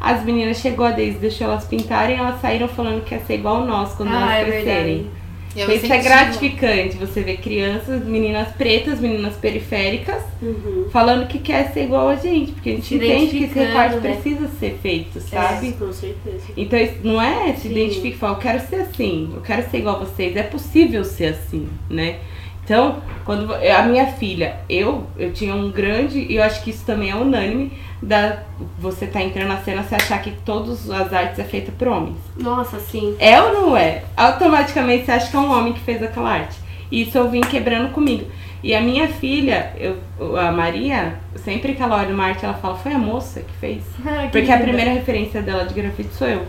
[0.00, 3.64] as meninas chegou a Daisy, deixou elas pintarem, elas saíram falando que ia ser igual
[3.64, 4.94] nós quando Ah, elas é crescerem.
[4.96, 5.23] verdade.
[5.62, 6.02] Isso é incentivo.
[6.04, 10.86] gratificante, você ver crianças, meninas pretas, meninas periféricas, Uhum.
[10.90, 13.96] falando que quer ser igual a gente, porque a gente Se entende que esse recorte
[13.96, 14.00] né?
[14.12, 15.68] precisa ser feito, sabe?
[15.68, 16.44] É, com certeza.
[16.56, 17.70] Então não é se Sim.
[17.70, 21.04] identificar, e falar, eu quero ser assim, eu quero ser igual a vocês, é possível
[21.04, 22.18] ser assim, né?
[22.64, 26.84] Então, quando a minha filha, eu, eu tinha um grande, e eu acho que isso
[26.84, 27.72] também é unânime,
[28.02, 28.38] da
[28.78, 32.16] você tá entrando na cena, você achar que todas as artes é feita por homens.
[32.36, 33.14] Nossa, sim.
[33.18, 34.02] É ou não é?
[34.16, 36.58] Automaticamente você acha que é um homem que fez aquela arte.
[36.90, 38.26] Isso eu vim quebrando comigo.
[38.62, 39.98] E a minha filha, eu,
[40.38, 43.82] a Maria, sempre que ela olha uma arte, ela fala, foi a moça que fez.
[44.06, 46.46] Ah, que Porque a primeira referência dela de grafite sou eu.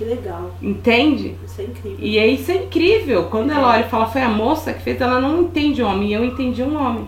[0.00, 0.50] Que legal.
[0.62, 1.36] Entende?
[1.44, 1.98] Isso é incrível.
[2.00, 3.24] E é isso é incrível.
[3.24, 6.10] Quando ela olha e fala, foi a moça que fez, ela não entende o homem.
[6.10, 7.06] Eu entendi um homem.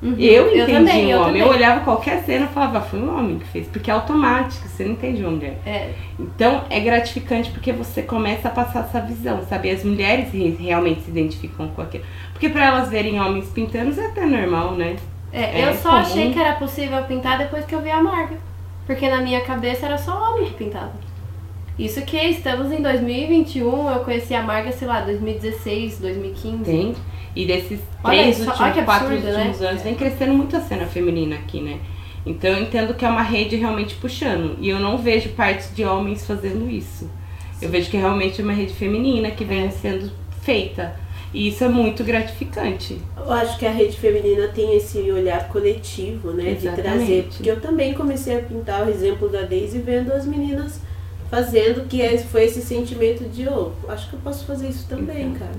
[0.00, 0.14] Uhum.
[0.18, 1.26] Eu entendi também, um eu homem.
[1.32, 1.42] também.
[1.42, 3.66] Eu olhava qualquer cena e falava, foi um homem que fez.
[3.66, 5.58] Porque é automático, você não entende uma mulher.
[5.66, 9.68] É, Então é gratificante porque você começa a passar essa visão, sabe?
[9.70, 12.04] As mulheres re- realmente se identificam com aquilo.
[12.32, 14.94] Porque pra elas verem homens pintando é até normal, né?
[15.32, 16.02] é, É eu só comum.
[16.02, 18.36] achei que era possível pintar depois que eu vi a Marga.
[18.86, 20.92] Porque na minha cabeça era só homem que pintava.
[21.78, 26.56] Isso que estamos em 2021, eu conheci a Marga, sei lá, 2016, 2015.
[26.70, 26.96] Entende?
[27.34, 29.68] E desses Olha três isso, últimos, olha que quatro absurdo, últimos né?
[29.68, 31.78] anos, vem crescendo muito a cena feminina aqui, né?
[32.26, 34.56] Então eu entendo que é uma rede realmente puxando.
[34.60, 37.10] E eu não vejo parte de homens fazendo isso.
[37.60, 39.46] Eu vejo que realmente é uma rede feminina que É.
[39.46, 40.10] vem sendo
[40.42, 40.94] feita.
[41.32, 42.98] E isso é muito gratificante.
[43.16, 46.44] Eu acho que a rede feminina tem esse olhar coletivo, né?
[46.52, 46.82] De Exatamente.
[46.82, 47.28] trazer.
[47.34, 50.80] Porque eu também comecei a pintar o exemplo da Daisy vendo as meninas
[51.32, 55.28] fazendo, que é- foi esse sentimento de, oh, acho que eu posso fazer isso também,
[55.28, 55.38] Exato.
[55.38, 55.58] cara.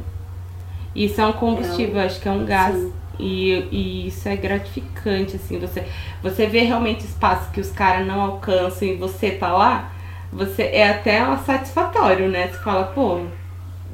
[0.96, 2.76] Isso é um combustível, acho que é um gás.
[2.76, 2.94] Sim.
[3.20, 5.84] E, e isso é gratificante, assim, você,
[6.22, 9.92] você vê realmente espaços que os caras não alcançam e você tá lá,
[10.32, 12.48] você é até um satisfatório, né?
[12.50, 13.22] Você fala, pô,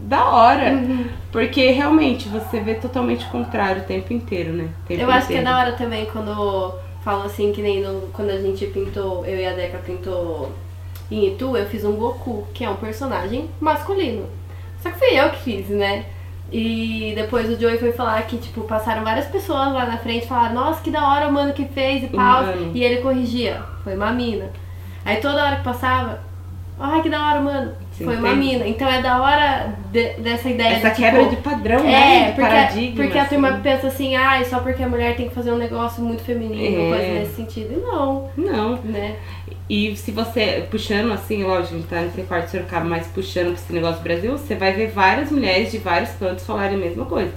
[0.01, 0.71] da hora.
[0.73, 1.05] Uhum.
[1.31, 4.69] Porque realmente você vê totalmente o contrário o tempo inteiro, né?
[4.85, 8.31] Tempo Eu acho que é da hora também quando falam assim, que nem no- quando
[8.31, 10.51] a gente pintou, eu e a Deca pintou
[11.11, 14.27] em Itu, eu fiz um Goku, que é um personagem masculino.
[14.81, 16.05] Só que fui eu que fiz, né?
[16.51, 20.27] E depois o Joey foi falar que, tipo, passaram várias pessoas lá na frente e
[20.27, 22.43] falaram, nossa, que da hora o mano que fez e pau.
[22.45, 22.71] mano.
[22.73, 24.49] E ele corrigia, foi uma mina.
[25.05, 26.21] Aí toda hora que passava,
[26.79, 27.71] ai que da hora, mano,
[28.05, 28.37] Foi uma tem.
[28.37, 28.67] mina.
[28.67, 32.19] Então é da hora de- dessa ideia Essa de, quebra tipo, de padrão, é, né?
[32.19, 33.03] De porque, paradigma.
[33.03, 33.61] porque a turma assim.
[33.61, 36.89] pensa assim, ah, só porque a mulher tem que fazer um negócio muito feminino, É.
[36.97, 37.73] coisa nesse sentido.
[37.73, 38.75] E não, Não.
[38.83, 39.15] né?
[39.69, 43.45] E se você, puxando assim, lógico, a gente tá nesse quarto de Sorocaba, mas puxando
[43.45, 46.79] pra esse negócio do Brasil, você vai ver várias mulheres de vários cantos falarem a
[46.79, 47.31] mesma coisa.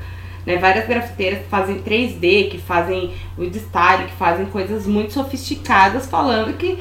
[0.46, 0.56] Né?
[0.56, 6.56] Várias grafiteiras que fazem 3D, que fazem o style, que fazem coisas muito sofisticadas, falando
[6.56, 6.78] que,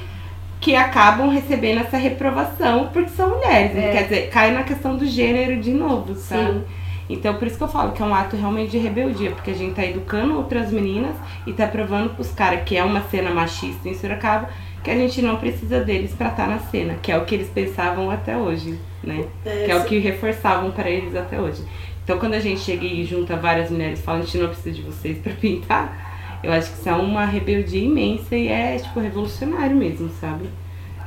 [0.61, 3.75] que acabam recebendo essa reprovação porque são mulheres.
[3.75, 3.91] É.
[3.91, 6.59] Quer dizer, cai na questão do gênero de novo, sabe?
[6.59, 6.63] Sim.
[7.09, 9.55] Então, por isso que eu falo que é um ato realmente de rebeldia, porque a
[9.55, 13.89] gente tá educando outras meninas e tá provando pros caras que é uma cena machista
[13.89, 14.47] em Sorocaba,
[14.81, 17.49] que a gente não precisa deles pra estar na cena, que é o que eles
[17.49, 19.25] pensavam até hoje, né?
[19.45, 21.63] É, Que é o que reforçavam para eles até hoje.
[22.03, 24.71] Então, quando a gente chega e junta várias mulheres e fala, a gente não precisa
[24.71, 26.10] de vocês pra pintar,
[26.43, 30.49] eu acho que isso é uma rebeldia imensa e é, tipo, revolucionário mesmo, sabe?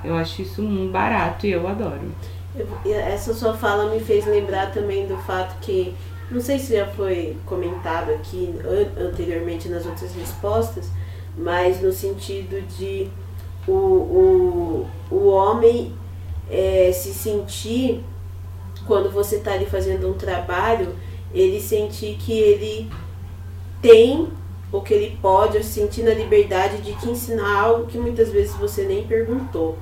[0.05, 2.13] Eu acho isso um barato e eu adoro.
[2.85, 5.95] Essa sua fala me fez lembrar também do fato que,
[6.31, 10.89] não sei se já foi comentado aqui an- anteriormente nas outras respostas,
[11.37, 13.09] mas no sentido de
[13.67, 15.93] o, o, o homem
[16.51, 18.05] eh, se sentir,
[18.87, 20.95] quando você está ali fazendo um trabalho,
[21.35, 22.91] ele sentir que ele
[23.83, 24.29] tem
[24.75, 28.83] ou que ele pode, sentir na liberdade de te ensinar algo que muitas vezes você
[28.83, 29.79] nem perguntou.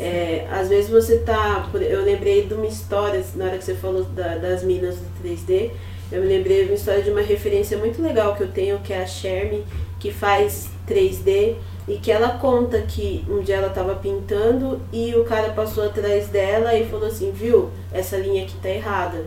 [0.00, 1.70] É, às vezes você tá.
[1.74, 5.70] Eu lembrei de uma história, na hora que você falou da- das minas do 3D,
[6.10, 8.92] eu me lembrei de uma história de uma referência muito legal que eu tenho, que
[8.92, 9.64] é a Shermy,
[10.00, 11.54] que faz 3D,
[11.86, 16.26] e que ela conta que um dia ela tava pintando e o cara passou atrás
[16.26, 19.24] dela e falou assim, viu, essa linha aqui tá errada.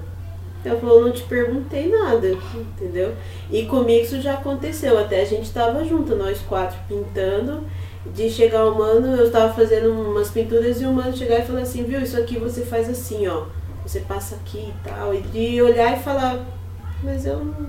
[0.67, 3.13] Ela falou, não te perguntei nada, entendeu?
[3.51, 7.63] E comigo isso já aconteceu, até a gente tava junto, nós quatro pintando,
[8.07, 11.61] de chegar o mano, eu tava fazendo umas pinturas e o mano chegar e falar
[11.61, 13.43] assim, viu, isso aqui você faz assim, ó.
[13.85, 15.13] Você passa aqui e tal.
[15.13, 16.39] E de olhar e falar,
[17.03, 17.67] mas eu não,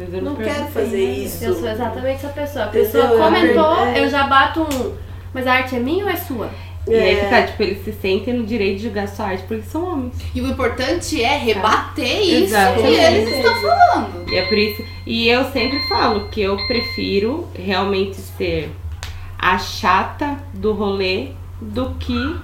[0.00, 1.18] eu não quero perguntei fazer nada.
[1.20, 1.44] isso.
[1.44, 2.64] Eu sou exatamente essa pessoa.
[2.64, 4.04] A pessoa comentou, É.
[4.04, 4.94] eu já bato um.
[5.32, 6.50] Mas a arte é minha ou é sua?
[6.86, 7.28] E aí que É.
[7.28, 10.14] tá, tipo, eles se sentem no direito de julgar sua arte porque são homens.
[10.34, 12.82] E o importante é rebater isso Exatamente.
[12.82, 14.30] que eles estão falando.
[14.32, 14.82] E é por isso.
[15.06, 18.70] E eu sempre falo que eu prefiro realmente ser
[19.38, 21.28] a chata do rolê
[21.60, 22.36] do que.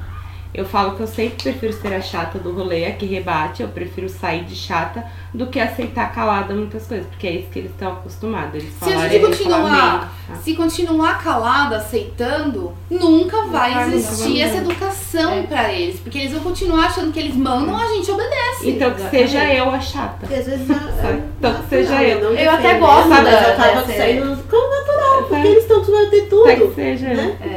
[0.54, 3.68] Eu falo que eu sempre prefiro ser a chata do rolê, a que rebate, eu
[3.68, 7.72] prefiro sair de chata do que aceitar calada muitas coisas, porque é isso que eles
[7.72, 8.54] estão acostumados.
[8.54, 10.34] Eles Se a falarem, gente eles falam continuar, tá?
[10.36, 15.42] se continuar calado, aceitando, nunca vai existir essa educação É.
[15.42, 15.98] pra eles.
[15.98, 18.70] Porque eles vão continuar achando que eles mandam, a gente obedece.
[18.70, 20.24] Então que seja eu a chata.
[20.26, 21.18] Às vezes é- Sabe?
[21.18, 22.20] é Então que seja natural, eu.
[22.30, 25.50] não Eu até gosto mas da- acaba dessa- saindo como natural, porque É.
[25.50, 26.74] eles estão acostumados a ter Tá que tudo.
[26.76, 27.16] seja eu.
[27.16, 27.36] Né?
[27.40, 27.53] É.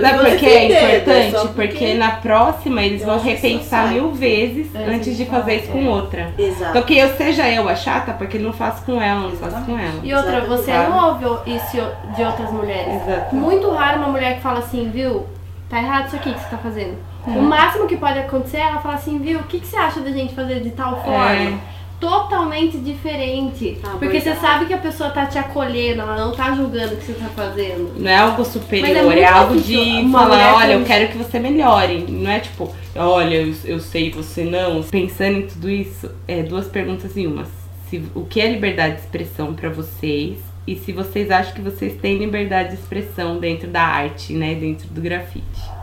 [0.00, 0.96] Sabe por que é né?
[0.96, 1.30] importante?
[1.32, 1.94] Só Porque...
[1.94, 5.84] na próxima eles Eu vão só repensar mil vezes Antes antes de fazer isso com
[5.84, 5.88] é.
[5.88, 6.34] outra.
[6.38, 6.70] Exato.
[6.70, 9.78] Então que eu seja eu a chata, porque não faço com ela, não faço com
[9.78, 10.00] ela.
[10.02, 10.90] E outra, você Exatamente.
[10.90, 11.76] não ouve isso
[12.16, 13.02] de outras mulheres.
[13.02, 13.34] Exato.
[13.34, 15.26] Muito raro uma mulher que fala assim, viu?
[15.70, 16.98] tá errado isso aqui que você tá fazendo.
[17.26, 17.30] É.
[17.30, 20.00] O máximo que pode acontecer é ela falar assim, viu, o que, que você acha
[20.00, 21.32] da gente fazer de tal forma?
[21.32, 21.58] É.
[22.00, 23.78] Totalmente diferente.
[23.84, 26.96] Ah, porque você sabe que a pessoa tá te acolhendo, ela não tá julgando o
[26.96, 27.92] que você tá fazendo.
[27.98, 32.06] Não é algo superior, é, é, algo de falar, olha, eu quero que você melhore.
[32.08, 34.82] Não é tipo, olha, eu, eu sei, você não.
[34.82, 37.44] Pensando em tudo isso, é duas perguntas em uma.
[37.90, 40.38] Se, o que é liberdade de expressão para vocês?
[40.66, 44.54] E se vocês acham que vocês têm liberdade de expressão dentro da arte, né?
[44.54, 45.79] Dentro do grafite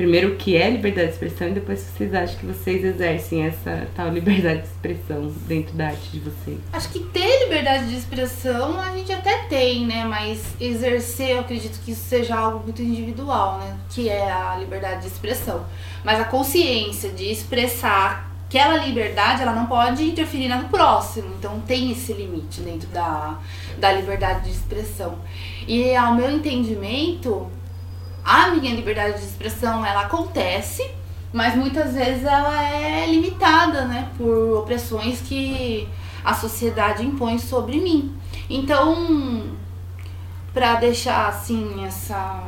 [0.00, 3.44] primeiro o que é liberdade de expressão e depois se vocês acham que vocês exercem
[3.44, 6.58] essa tal liberdade de expressão dentro da arte de vocês.
[6.72, 10.06] Acho que ter liberdade de expressão a gente até tem, né?
[10.06, 13.76] Mas exercer, eu acredito que isso seja algo muito individual, né?
[13.90, 15.66] Que é a liberdade de expressão.
[16.02, 21.30] Mas a consciência de expressar aquela liberdade, ela não pode interferir na do próximo.
[21.38, 23.38] Então tem esse limite dentro da,
[23.76, 25.18] da liberdade de expressão.
[25.68, 27.50] E ao meu entendimento,
[28.24, 30.88] a minha liberdade de expressão ela acontece,
[31.32, 35.88] mas muitas vezes ela é limitada, né, por opressões que
[36.24, 38.14] a sociedade impõe sobre mim.
[38.48, 39.56] Então,
[40.52, 42.42] para deixar assim essa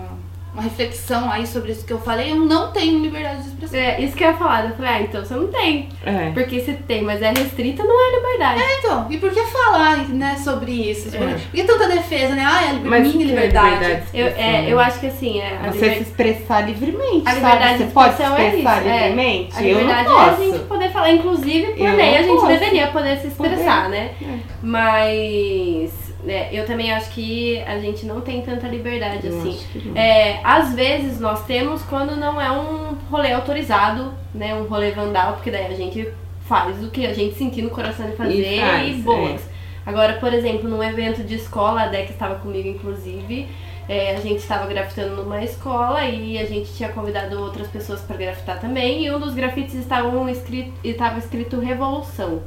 [0.53, 3.81] uma reflexão aí sobre isso que eu falei, eu não tenho liberdade de expressão.
[3.81, 4.69] É, isso que eu ia falar.
[4.69, 5.89] Eu falei, ah, então você não tem.
[6.05, 6.31] É.
[6.33, 8.61] Porque se tem, mas é restrita, não é liberdade.
[8.61, 9.07] É, então.
[9.11, 11.09] E por que falar, né, sobre isso?
[11.17, 11.19] É.
[11.19, 12.45] Por que tanta defesa, né?
[12.47, 13.75] Ah, é mas minha liberdade.
[13.75, 15.59] liberdade eu, é, eu acho que assim, é.
[15.69, 15.97] Você liber...
[15.97, 17.23] se expressar livremente.
[17.27, 17.85] A liberdade sabe?
[17.85, 19.09] Você pode se expressar é isso, é.
[19.09, 19.57] livremente?
[19.57, 21.11] A liberdade é a gente poder falar.
[21.13, 22.47] Inclusive, por eu lei, a gente posso.
[22.47, 23.97] deveria poder se expressar, poder.
[23.97, 24.11] né?
[24.21, 24.39] É.
[24.63, 29.59] Mas é, eu também acho que a gente não tem tanta liberdade eu assim.
[29.95, 34.55] É, às vezes nós temos quando não é um rolê autorizado, né?
[34.55, 36.09] Um rolê vandal, porque daí a gente
[36.43, 39.41] faz o que a gente sentir no coração de fazer e, faz, e boas.
[39.41, 39.45] É.
[39.85, 43.49] Agora, por exemplo, num evento de escola, a Deck estava comigo inclusive.
[43.89, 48.17] É, a gente estava grafitando numa escola e a gente tinha convidado outras pessoas para
[48.17, 49.05] grafitar também.
[49.05, 52.43] E um dos grafites estava escrito, estava escrito Revolução.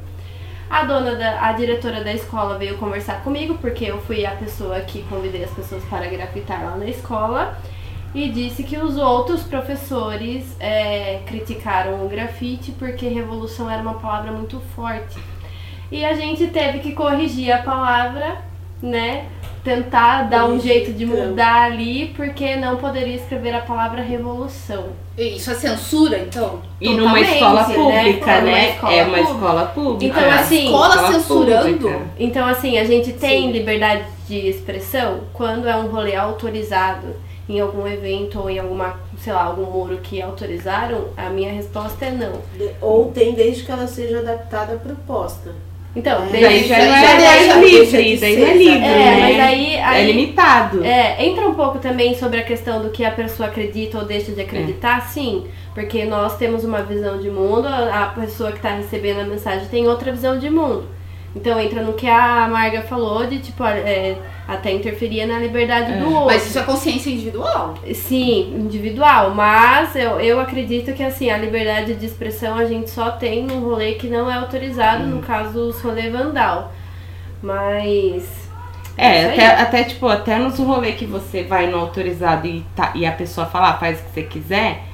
[0.68, 4.80] A dona da, a diretora da escola veio conversar comigo, porque eu fui a pessoa
[4.80, 7.56] que convidei as pessoas para grafitar lá na escola.
[8.14, 14.32] E disse que os outros professores é, criticaram o grafite porque revolução era uma palavra
[14.32, 15.18] muito forte.
[15.92, 18.38] E a gente teve que corrigir a palavra,
[18.82, 19.26] né?
[19.66, 24.90] Tentar dar um jeito de mudar ali, porque não poderia escrever a palavra revolução.
[25.18, 26.62] Isso é censura, então?
[26.80, 28.52] E numa escola pública, né?
[28.52, 28.70] né?
[28.70, 30.20] Escola é uma escola pública.
[30.20, 31.78] Então, assim, escola, escola censurando.
[31.78, 32.00] Pública.
[32.16, 33.52] Então, assim, a gente tem Sim.
[33.52, 37.08] liberdade de expressão quando é um rolê autorizado
[37.48, 42.04] em algum evento ou em alguma, sei lá, algum muro que autorizaram, a minha resposta
[42.04, 42.40] é não.
[42.80, 45.52] Ou tem desde que ela seja adaptada à proposta.
[45.96, 49.18] Então, é, daí já, já, já é livre, daí não é livre, é, né?
[49.18, 50.84] mas aí, é aí, é limitado.
[50.84, 54.30] É, entra um pouco também sobre a questão do que a pessoa acredita ou deixa
[54.30, 55.00] de acreditar, é.
[55.08, 59.66] sim, porque nós temos uma visão de mundo, a pessoa que está recebendo a mensagem
[59.68, 60.95] tem outra visão de mundo.
[61.36, 64.16] Então entra no que a Marga falou de tipo é,
[64.48, 65.98] até interferia na liberdade é.
[65.98, 66.26] do outro.
[66.26, 67.74] Mas isso é consciência individual?
[67.94, 69.34] Sim, individual.
[69.34, 73.60] Mas eu, eu acredito que assim, a liberdade de expressão a gente só tem num
[73.60, 75.08] rolê que não é autorizado, hum.
[75.08, 76.72] no caso os rolê vandal.
[77.42, 78.46] Mas.
[78.96, 82.92] É, é até, até, tipo, até nos rolê que você vai no autorizado e, tá,
[82.94, 84.84] e a pessoa fala, ah, faz o que você quiser,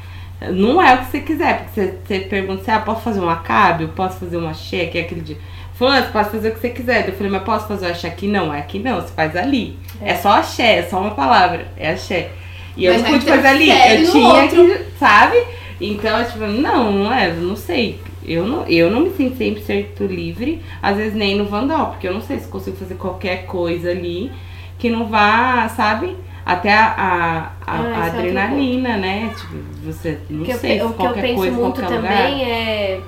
[0.50, 3.20] não é o que você quiser, porque você, você pergunta se assim, ah, posso fazer
[3.20, 5.36] um acabe, posso fazer uma cheque, aquele dia.
[5.36, 7.08] Falou, você pode fazer o que você quiser.
[7.08, 8.28] Eu falei, mas posso fazer o axé aqui?
[8.28, 9.76] Não, é aqui não, você faz ali.
[10.00, 12.30] É, é só axé, é só uma palavra, é axé.
[12.76, 14.66] E eu não pude fazer ali, eu tinha outro.
[14.66, 15.36] que, sabe?
[15.80, 17.98] Então, tipo, não, não é, não sei.
[18.24, 22.14] Eu não, eu não me sinto 100% livre, às vezes nem no Vandal, porque eu
[22.14, 24.30] não sei se consigo fazer qualquer coisa ali
[24.78, 26.16] que não vá, sabe?
[26.44, 29.32] Até a, a, a, ah, a é adrenalina, né?
[29.36, 32.48] Tipo, você não que sei eu, se qualquer O que eu penso muito também lugar.
[32.48, 33.00] é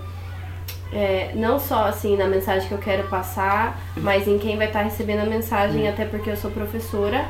[0.94, 4.80] é, não só assim na mensagem que eu quero passar, mas em quem vai estar
[4.80, 5.88] tá recebendo a mensagem, hum.
[5.88, 7.24] até porque eu sou professora.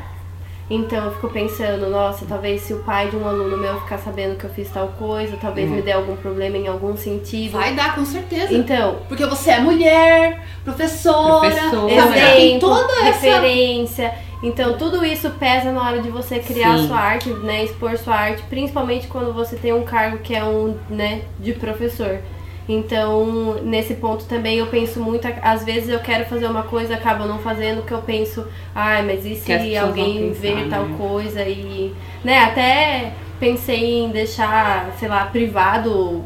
[0.68, 4.36] Então eu fico pensando, nossa, talvez se o pai de um aluno meu ficar sabendo
[4.36, 5.76] que eu fiz tal coisa, talvez uhum.
[5.76, 7.52] me dê algum problema em algum sentido.
[7.52, 8.54] Vai dar, com certeza.
[8.54, 9.00] Então.
[9.06, 12.38] Porque você é mulher, professora, professora.
[12.38, 14.14] Exemplo, toda essa referência.
[14.42, 16.88] Então tudo isso pesa na hora de você criar Sim.
[16.88, 17.64] sua arte, né?
[17.64, 22.20] Expor sua arte, principalmente quando você tem um cargo que é um, né, de professor.
[22.68, 27.26] Então, nesse ponto também eu penso muito, às vezes eu quero fazer uma coisa, acabo
[27.26, 30.94] não fazendo, que eu penso, ai, mas e se alguém ver tal né?
[30.96, 31.92] coisa e,
[32.24, 36.24] né, até pensei em deixar, sei lá, privado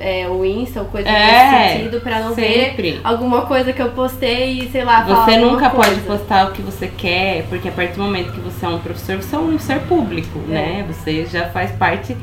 [0.00, 1.12] é, o Insta ou coisa É,
[1.68, 2.92] nesse sentido pra não sempre.
[2.92, 6.00] ver alguma coisa que eu postei e, sei lá, Você nunca pode coisa.
[6.06, 9.16] postar o que você quer, porque a partir do momento que você é um professor,
[9.18, 10.52] você é um ser público, É.
[10.52, 10.84] né?
[10.88, 12.16] Você já faz parte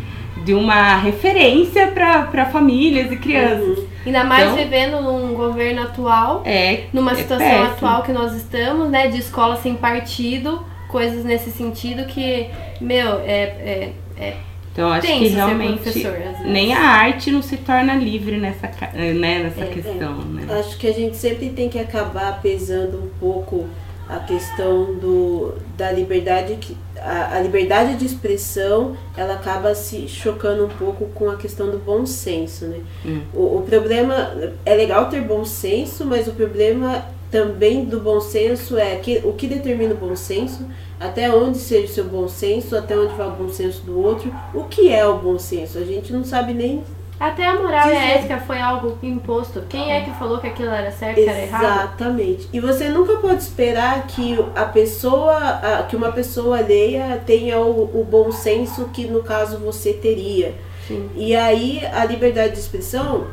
[0.44, 3.78] de uma referência para famílias e crianças.
[3.80, 3.86] Uhum.
[4.06, 6.86] Ainda mais Então- vivendo num governo atual, É.
[6.92, 7.68] numa é situação péssimo.
[7.72, 12.48] atual que nós estamos, né, de escola sem partido, coisas nesse sentido que,
[12.82, 14.34] meu, é, é, é
[14.74, 16.08] Então acho que realmente
[16.46, 19.14] nem a arte não se torna livre nessa, ca- né,
[19.44, 20.46] nessa É, questão, né?
[20.60, 23.68] Acho que a gente sempre tem que acabar pesando um pouco
[24.10, 30.66] a questão do, da liberdade que a, a liberdade de expressão ela acaba se chocando
[30.66, 32.80] um pouco com a questão do bom senso, né?
[33.06, 33.22] Hum.
[33.34, 38.78] O, o problema é legal ter bom senso, mas o problema também do bom senso
[38.78, 40.68] é que o que determina o bom senso,
[41.00, 44.32] até onde seja o seu bom senso, até onde vai o bom senso do outro,
[44.54, 45.80] o que é o bom senso?
[45.80, 46.84] A gente não sabe nem
[47.20, 48.18] Até a moral e a Dizer.
[48.18, 49.64] ética foi algo imposto.
[49.70, 51.64] Quem é que falou que aquilo era certo e era errado?
[51.64, 52.50] Exatamente.
[52.52, 58.04] E você nunca pode esperar que a pessoa, que uma pessoa alheia tenha o, o
[58.04, 60.56] bom senso que no caso você teria.
[60.88, 61.10] Sim.
[61.16, 63.28] E aí a liberdade de expressão,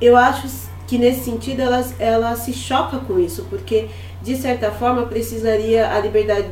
[0.00, 0.46] eu acho
[0.86, 3.88] que nesse sentido ela, ela se choca com isso, porque
[4.22, 6.48] de certa forma precisaria a liberdade,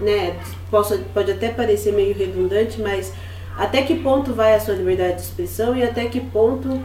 [0.00, 0.36] né?
[0.70, 3.12] Posso, pode até parecer meio redundante, mas
[3.56, 6.80] até que ponto vai a sua liberdade de expressão e até que ponto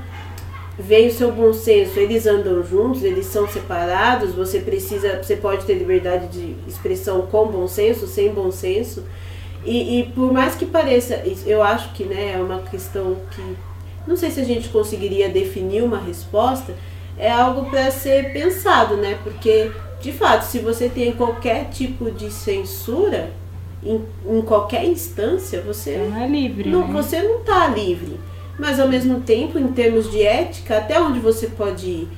[0.78, 2.00] vem o seu bom senso.
[2.00, 7.48] Eles andam juntos, eles são separados, você precisa, você pode ter liberdade de expressão com
[7.48, 9.04] bom senso, sem bom senso.
[9.66, 13.58] E, e por mais que pareça, eu acho que né, é uma questão que
[14.08, 16.74] não sei se a gente conseguiria definir uma resposta,
[17.18, 19.20] é algo para ser pensado, né?
[19.24, 23.32] Porque, de fato, se você tem qualquer tipo de censura
[23.84, 26.94] em, em qualquer instância, você não é livre, não, né?
[26.94, 28.20] você não está livre.
[28.58, 32.10] Mas ao mesmo tempo, em termos de ética, até onde você pode ir?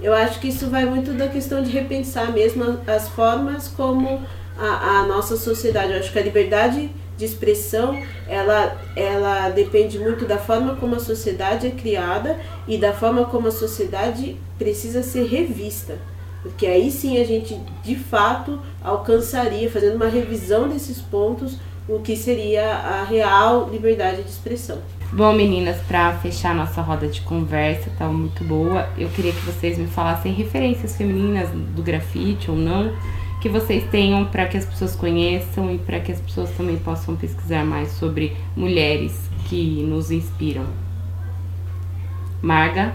[0.00, 4.22] Eu acho que isso vai muito da questão de repensar mesmo as formas como
[4.56, 5.92] a, a nossa sociedade.
[5.92, 11.00] Eu acho que a liberdade de expressão ela, ela depende muito da forma como a
[11.00, 12.38] sociedade é criada
[12.68, 15.98] e da forma como a sociedade precisa ser revista.
[16.42, 21.58] Porque aí sim a gente de fato alcançaria, fazendo uma revisão desses pontos,
[21.88, 24.78] o que seria a real liberdade de expressão.
[25.10, 28.88] Bom, meninas, pra fechar nossa roda de conversa, tá muito boa.
[28.96, 32.92] Eu queria que vocês me falassem referências femininas do grafite ou não,
[33.40, 37.16] que vocês tenham para que as pessoas conheçam e para que as pessoas também possam
[37.16, 40.66] pesquisar mais sobre mulheres que nos inspiram.
[42.42, 42.92] Marga,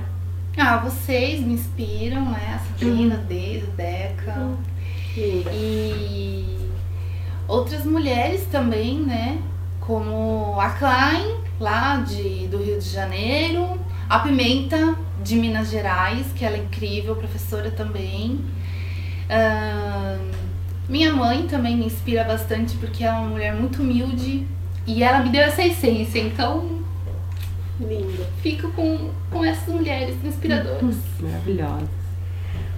[0.55, 2.55] Ah, vocês me inspiram, né?
[2.55, 4.51] A Sabrina, a Deise, Deca.
[5.15, 5.51] Linda.
[5.51, 6.69] E
[7.47, 9.39] outras mulheres também, né?
[9.79, 13.79] Como a Klein, lá de, do Rio de Janeiro.
[14.07, 18.39] A Pimenta, de Minas Gerais, que ela é incrível, professora também.
[19.29, 20.31] Ahn,
[20.87, 24.45] minha mãe também me inspira bastante porque ela é uma mulher muito humilde
[24.85, 26.82] e ela me deu essa essência, então
[27.79, 28.23] Linda.
[28.41, 30.95] fico com, com essas mulheres inspiradoras.
[31.19, 31.87] maravilhosa.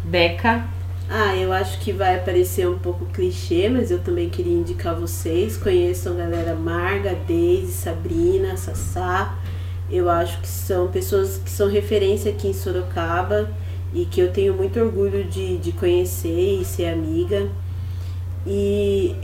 [0.03, 0.65] Deca,
[1.09, 5.55] Ah, eu acho que vai parecer um pouco clichê, mas eu também queria indicar vocês.
[5.57, 9.35] Conheçam a galera Marga, Deise, Sabrina, Sassá.
[9.91, 13.49] Eu acho que são pessoas que são referência aqui em Sorocaba
[13.93, 17.47] e que eu tenho muito orgulho de, de conhecer e ser amiga.
[18.47, 19.15] E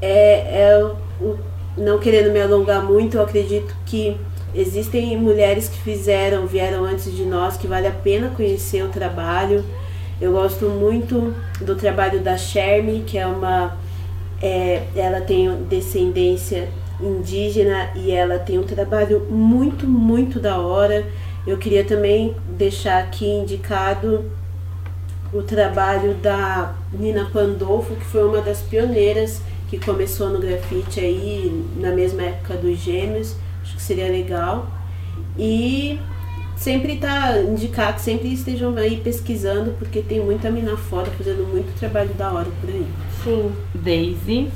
[0.00, 0.84] é, é
[1.20, 1.38] o-
[1.76, 4.16] não querendo me alongar muito, eu acredito que
[4.54, 9.64] existem mulheres que fizeram, vieram antes de nós, que vale a pena conhecer o trabalho.
[10.20, 13.76] Eu gosto muito do trabalho da Sherme, que é uma.
[14.40, 16.68] é, ela tem descendência
[17.00, 21.04] indígena e ela tem um trabalho muito, muito da hora.
[21.46, 24.30] Eu queria também deixar aqui indicado
[25.32, 31.64] o trabalho da Nina Pandolfo, que foi uma das pioneiras que começou no grafite aí
[31.76, 33.34] na mesma época dos gêmeos.
[33.62, 34.66] Acho que seria legal.
[35.38, 35.98] E
[36.56, 41.76] sempre tá indicar que sempre estejam aí pesquisando, porque tem muita mina fora fazendo muito
[41.78, 42.86] trabalho da hora por aí.
[43.24, 43.52] Sim.
[43.74, 44.48] Daisy,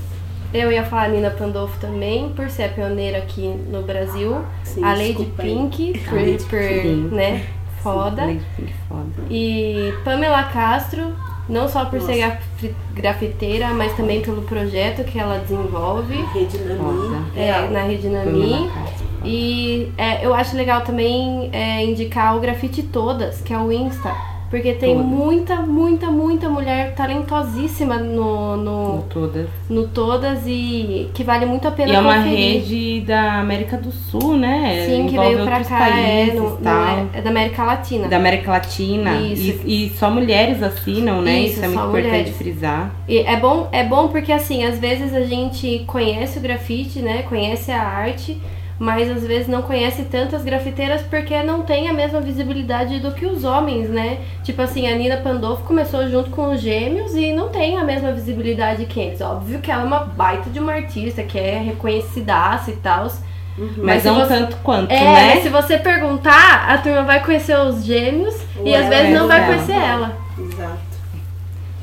[0.54, 4.38] Eu ia falar Nina Pandolfo também, por ser a pioneira aqui no Brasil.
[4.64, 5.24] Sim, a Lady.
[5.36, 7.14] Pink, por, Lady por, Pink.
[7.14, 7.46] né,
[7.82, 8.24] foda.
[8.26, 9.04] Lady Pink foda.
[9.28, 11.12] E Pamela Castro,
[11.48, 12.38] não só por ser Nossa.
[12.60, 16.78] grafi- grafiteira, mas também pelo projeto que ela desenvolve Rede Nami.
[16.78, 17.22] Foda.
[17.40, 18.70] é, na Rede Pamela Nami.
[18.72, 18.95] Castro.
[19.26, 24.12] E é, eu acho legal também é, indicar o Grafite Todas, que é o Insta
[24.48, 25.10] Porque tem Todas.
[25.10, 29.48] muita, muita, muita mulher talentosíssima no, no, Com todas.
[29.68, 32.38] no Todas e que vale muito a pena E é uma conferir.
[32.62, 34.84] rede da América do Sul, né?
[34.86, 38.06] Sim, que veio pra cá, é, países no- no- é, é da América Latina.
[38.08, 39.16] Da América Latina.
[39.20, 39.60] Isso.
[39.64, 41.40] E, e só mulheres assinam, né?
[41.40, 42.36] Isso, Isso, é muito só importante mulheres.
[42.36, 42.94] frisar.
[43.08, 47.22] E é bom, é bom porque assim, às vezes a gente conhece o grafite, né?
[47.28, 48.40] Conhece a arte,
[48.78, 53.24] mas às vezes não conhece tantas grafiteiras porque não tem a mesma visibilidade do que
[53.24, 54.18] os homens, né?
[54.44, 58.12] Tipo assim, a Nina Pandolfo começou junto com os gêmeos e não tem a mesma
[58.12, 59.20] visibilidade que eles.
[59.20, 63.04] Óbvio que ela é uma baita de uma artista, que é reconhecidaça e tal.
[63.58, 65.30] Mas, Mas se não você- tanto quanto, É, né?
[65.34, 69.18] mas se você perguntar, a turma vai conhecer os gêmeos Ou e às vezes é
[69.18, 69.46] não vai ela.
[69.46, 70.25] conhecer ela.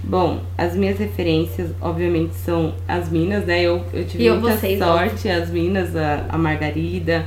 [0.03, 3.61] Bom, as minhas referências, obviamente, são as minas, né?
[3.61, 7.25] Eu, eu tive E muita vocês, sorte, as minas, a, a Margarida,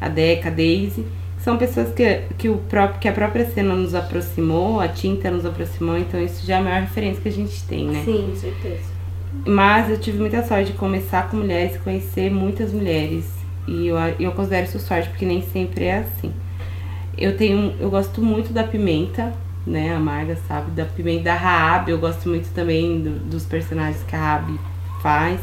[0.00, 1.06] a Deca, a Daisy.
[1.38, 5.46] São pessoas que, que, o próprio, que a própria cena nos aproximou, a tinta nos
[5.46, 8.02] aproximou, então isso já é a maior referência que a gente tem, né?
[8.04, 8.26] Sim.
[8.28, 9.00] Com certeza.
[9.46, 13.24] Mas eu tive muita sorte de começar com mulheres, conhecer muitas mulheres.
[13.66, 16.32] E eu, eu considero isso sorte, porque nem sempre é assim.
[17.16, 17.74] Eu tenho.
[17.80, 19.32] Eu gosto muito da pimenta,
[19.66, 19.94] né?
[19.94, 21.90] A Marga sabe, da pimenta da Raab.
[21.90, 24.58] Eu gosto muito também do- dos personagens que a Raab
[25.02, 25.40] faz.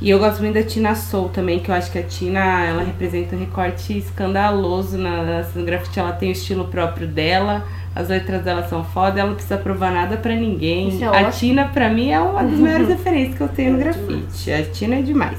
[0.00, 2.82] E eu gosto muito da Tina Soul também, que eu acho que a Tina, ela
[2.82, 5.22] representa um recorte escandaloso na,
[5.54, 5.98] na grafite.
[5.98, 7.64] Ela tem o estilo próprio dela,
[7.94, 11.02] as letras dela são foda, ela não precisa provar nada pra ninguém.
[11.02, 11.30] É a ótimo.
[11.30, 14.52] Tina, pra mim, é uma das maiores referências que eu tenho no grafite.
[14.52, 15.38] A Tina é demais.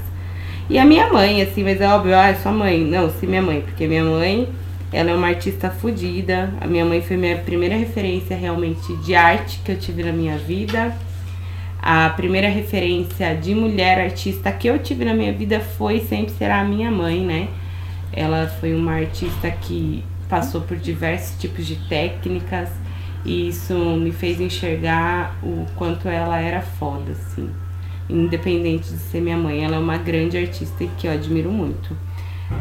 [0.70, 2.84] E a minha mãe, assim, mas é óbvio, ah, é sua mãe.
[2.84, 4.50] Não, sim, minha mãe, porque minha mãe,
[4.92, 6.54] ela é uma artista fodida.
[6.62, 10.38] A minha mãe foi minha primeira referência realmente de arte que eu tive na minha
[10.38, 10.96] vida.
[11.80, 16.62] A primeira referência de mulher artista que eu tive na minha vida foi sempre será
[16.62, 17.50] a minha mãe, né?
[18.12, 22.70] Ela foi uma artista que passou por diversos tipos de técnicas
[23.24, 27.50] e isso me fez enxergar o quanto ela era foda, assim.
[28.10, 31.96] Independente de ser minha mãe, ela é uma grande artista que eu admiro muito.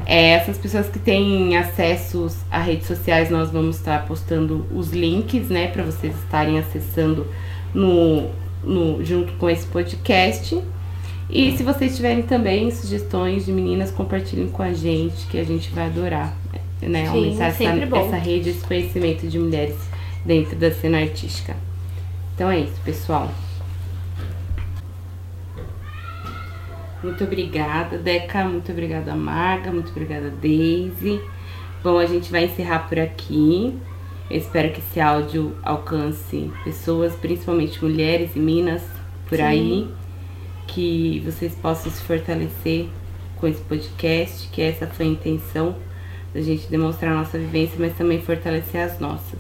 [0.05, 5.49] É, essas pessoas que têm acessos a redes sociais, nós vamos estar postando os links,
[5.49, 7.27] né, para vocês estarem acessando
[7.75, 8.31] no,
[8.63, 10.61] no, junto com esse podcast.
[11.29, 15.71] E se vocês tiverem também sugestões de meninas, compartilhem com a gente, que a gente
[15.71, 16.37] vai adorar,
[16.81, 19.77] né, Sim, aumentar essa, essa rede, esse conhecimento de mulheres
[20.25, 21.57] dentro da cena artística.
[22.35, 23.31] Então é isso, pessoal.
[27.03, 28.45] Muito obrigada, Deca.
[28.45, 29.71] Muito obrigada, Marga.
[29.71, 31.21] Muito obrigada, Daisy.
[31.83, 33.79] Bom, a gente vai encerrar por aqui.
[34.29, 38.83] Eu espero que esse áudio alcance pessoas, principalmente mulheres e minas
[39.29, 39.45] por Sim.
[39.45, 39.89] aí.
[40.67, 42.89] Que vocês possam se fortalecer
[43.37, 45.77] com esse podcast, que essa foi a intenção
[46.35, 49.39] da gente demonstrar a nossa vivência, mas também fortalecer as nossas.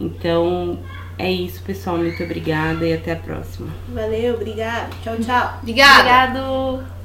[0.00, 0.78] Então,
[1.20, 1.98] é isso, pessoal.
[1.98, 3.68] Muito obrigada e até a próxima.
[3.88, 4.90] Valeu, obrigado.
[5.02, 5.58] Tchau, tchau.
[5.62, 6.38] Obrigada.
[6.38, 6.99] Obrigado!